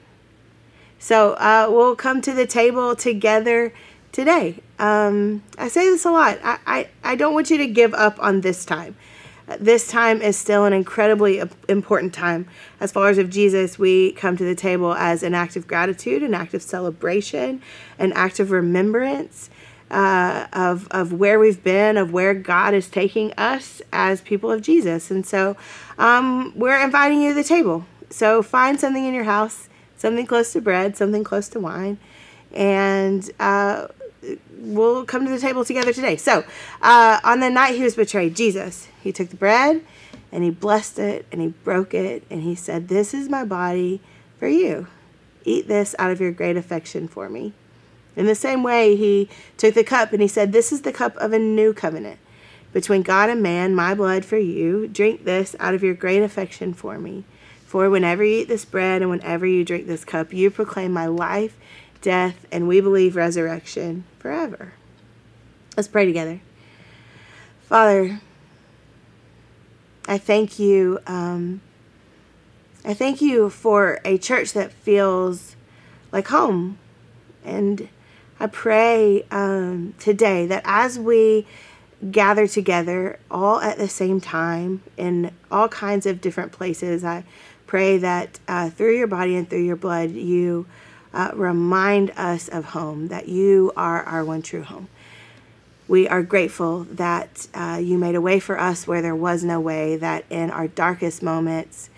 So 1.00 1.34
uh, 1.34 1.68
we'll 1.70 1.96
come 1.96 2.22
to 2.22 2.34
the 2.34 2.48
table 2.48 2.96
together 2.96 3.74
today. 4.18 4.56
Um, 4.80 5.44
I 5.60 5.68
say 5.68 5.92
this 5.92 6.04
a 6.04 6.10
lot. 6.10 6.40
I, 6.44 6.58
I, 6.66 6.88
I 7.04 7.16
don't 7.16 7.36
want 7.36 7.52
you 7.52 7.58
to 7.60 7.68
give 7.68 7.94
up 7.94 8.18
on 8.20 8.42
this 8.42 8.66
time. 8.66 8.96
This 9.60 9.88
time 9.88 10.24
is 10.24 10.36
still 10.36 10.66
an 10.66 10.74
incredibly 10.74 11.40
important 11.70 12.16
time. 12.16 12.48
As 12.80 12.92
followers 12.92 13.20
of 13.20 13.30
Jesus, 13.30 13.78
we 13.78 14.14
come 14.14 14.36
to 14.36 14.44
the 14.44 14.56
table 14.56 14.96
as 14.96 15.22
an 15.22 15.36
act 15.36 15.56
of 15.56 15.68
gratitude, 15.68 16.24
an 16.24 16.34
act 16.34 16.56
of 16.56 16.64
celebration, 16.64 17.62
an 18.00 18.12
act 18.14 18.40
of 18.40 18.50
remembrance 18.50 19.52
uh, 19.92 20.48
of, 20.52 20.88
of 20.90 21.14
where 21.14 21.38
we've 21.38 21.64
been, 21.64 21.96
of 21.96 22.12
where 22.12 22.34
God 22.34 22.74
is 22.74 22.90
taking 22.90 23.34
us 23.34 23.84
as 23.94 24.20
people 24.22 24.52
of 24.52 24.64
Jesus. 24.64 25.12
And 25.12 25.28
so 25.28 25.56
um, 26.00 26.54
we're 26.56 26.84
inviting 26.84 27.22
you 27.22 27.30
to 27.30 27.36
the 27.36 27.44
table. 27.44 27.86
So 28.10 28.42
find 28.42 28.80
something 28.80 29.06
in 29.06 29.14
your 29.14 29.26
house, 29.26 29.70
something 29.96 30.26
close 30.26 30.54
to 30.54 30.62
bread, 30.62 30.98
something 30.98 31.24
close 31.24 31.48
to 31.50 31.60
wine, 31.60 32.00
and 32.52 33.30
uh, 33.40 33.88
we'll 34.58 35.06
come 35.06 35.26
to 35.26 35.32
the 35.32 35.40
table 35.40 35.64
together 35.66 35.94
today. 35.94 36.18
So 36.18 36.44
uh, 36.82 37.20
on 37.24 37.40
the 37.40 37.50
night 37.50 37.76
he 37.76 37.84
was 37.84 37.96
betrayed, 37.96 38.36
Jesus, 38.36 38.88
he 39.02 39.12
took 39.12 39.30
the 39.30 39.36
bread 39.36 39.84
and 40.32 40.44
he 40.44 40.50
blessed 40.50 41.00
it 41.00 41.26
and 41.32 41.42
he 41.42 41.48
broke 41.48 41.94
it 41.94 42.24
and 42.30 42.44
he 42.44 42.56
said, 42.56 42.88
This 42.88 43.14
is 43.14 43.30
my 43.30 43.44
body 43.44 44.02
for 44.40 44.48
you. 44.48 44.88
Eat 45.44 45.68
this 45.68 45.96
out 45.98 46.12
of 46.12 46.20
your 46.20 46.32
great 46.32 46.58
affection 46.58 47.08
for 47.08 47.30
me. 47.30 47.54
In 48.16 48.26
the 48.26 48.36
same 48.36 48.64
way, 48.64 48.96
he 48.96 49.30
took 49.58 49.76
the 49.76 49.84
cup 49.84 50.12
and 50.12 50.22
he 50.22 50.28
said, 50.28 50.52
This 50.52 50.72
is 50.72 50.82
the 50.82 50.92
cup 50.92 51.16
of 51.18 51.34
a 51.34 51.40
new 51.40 51.74
covenant 51.74 52.20
between 52.74 53.02
God 53.02 53.30
and 53.30 53.42
man, 53.42 53.74
my 53.74 53.94
blood 53.94 54.26
for 54.26 54.38
you. 54.38 54.88
Drink 54.88 55.24
this 55.24 55.56
out 55.60 55.74
of 55.74 55.84
your 55.84 55.94
great 55.94 56.22
affection 56.22 56.74
for 56.74 56.98
me. 56.98 57.24
For 57.66 57.90
whenever 57.90 58.24
you 58.24 58.40
eat 58.40 58.48
this 58.48 58.66
bread 58.66 59.02
and 59.02 59.12
whenever 59.12 59.46
you 59.46 59.66
drink 59.66 59.88
this 59.88 60.06
cup, 60.06 60.34
you 60.34 60.50
proclaim 60.50 60.92
my 60.94 61.06
life, 61.06 61.58
death, 62.02 62.46
and 62.52 62.68
we 62.68 62.82
believe 62.82 63.16
resurrection 63.16 64.06
forever. 64.20 64.74
Let's 65.76 65.88
pray 65.88 66.06
together. 66.06 66.42
Father, 67.62 68.22
I 70.08 70.18
thank 70.18 70.58
you. 70.58 71.00
Um, 71.06 71.62
I 72.86 72.94
thank 72.94 73.22
you 73.22 73.50
for 73.50 74.00
a 74.06 74.18
church 74.18 74.54
that 74.54 74.72
feels 74.72 75.56
like 76.12 76.28
home. 76.30 76.78
And 77.44 77.90
I 78.40 78.48
pray 78.48 79.26
um, 79.30 79.94
today 80.00 80.46
that 80.46 80.62
as 80.66 80.98
we 80.98 81.46
gather 82.12 82.48
together 82.48 83.20
all 83.30 83.60
at 83.60 83.78
the 83.78 83.90
same 83.90 84.22
time 84.22 84.84
in 84.96 85.32
all 85.52 85.68
kinds 85.68 86.06
of 86.06 86.22
different 86.22 86.52
places, 86.52 87.04
I 87.04 87.24
pray 87.66 87.98
that 87.98 88.40
uh, 88.48 88.70
through 88.70 88.98
your 88.98 89.08
body 89.08 89.36
and 89.36 89.50
through 89.50 89.64
your 89.64 89.76
blood, 89.76 90.12
you 90.12 90.66
uh, 91.18 91.32
remind 91.34 92.12
us 92.12 92.48
of 92.48 92.66
home, 92.66 93.08
that 93.08 93.28
you 93.28 93.74
are 93.76 94.04
our 94.04 94.24
one 94.24 94.44
true 94.44 94.62
home. 94.62 94.88
We 95.88 96.08
are 96.08 96.22
grateful 96.22 96.84
that 96.84 97.48
uh, 97.56 97.80
you 97.82 97.98
made 97.98 98.14
a 98.14 98.22
way 98.22 98.40
for 98.40 98.60
us 98.60 98.86
where 98.86 99.02
there 99.02 99.16
was 99.16 99.44
no 99.44 99.60
way, 99.60 99.96
that 99.98 100.26
in 100.30 100.52
our 100.52 100.68
darkest 100.68 101.24
moments, 101.24 101.90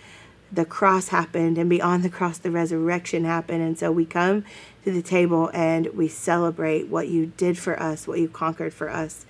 the 0.54 0.64
cross 0.64 1.10
happened, 1.10 1.58
and 1.58 1.70
beyond 1.70 2.04
the 2.04 2.10
cross, 2.10 2.38
the 2.38 2.50
resurrection 2.50 3.26
happened. 3.26 3.62
And 3.62 3.78
so 3.78 3.92
we 3.92 4.06
come 4.06 4.46
to 4.86 4.92
the 4.92 5.02
table 5.02 5.52
and 5.54 5.88
we 5.88 6.08
celebrate 6.08 6.88
what 6.88 7.10
you 7.10 7.34
did 7.36 7.58
for 7.58 7.78
us, 7.78 8.08
what 8.08 8.20
you 8.20 8.30
conquered 8.30 8.74
for 8.74 8.90
us, 8.90 9.26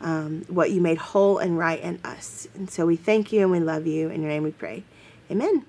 um, 0.00 0.46
what 0.48 0.72
you 0.72 0.80
made 0.80 0.98
whole 0.98 1.38
and 1.38 1.56
right 1.56 1.80
in 1.80 2.00
us. 2.04 2.48
And 2.56 2.68
so 2.68 2.86
we 2.86 2.96
thank 2.96 3.32
you 3.32 3.42
and 3.42 3.52
we 3.52 3.60
love 3.60 3.86
you. 3.86 4.08
In 4.08 4.20
your 4.20 4.30
name 4.30 4.42
we 4.42 4.50
pray. 4.50 4.82
Amen. 5.30 5.64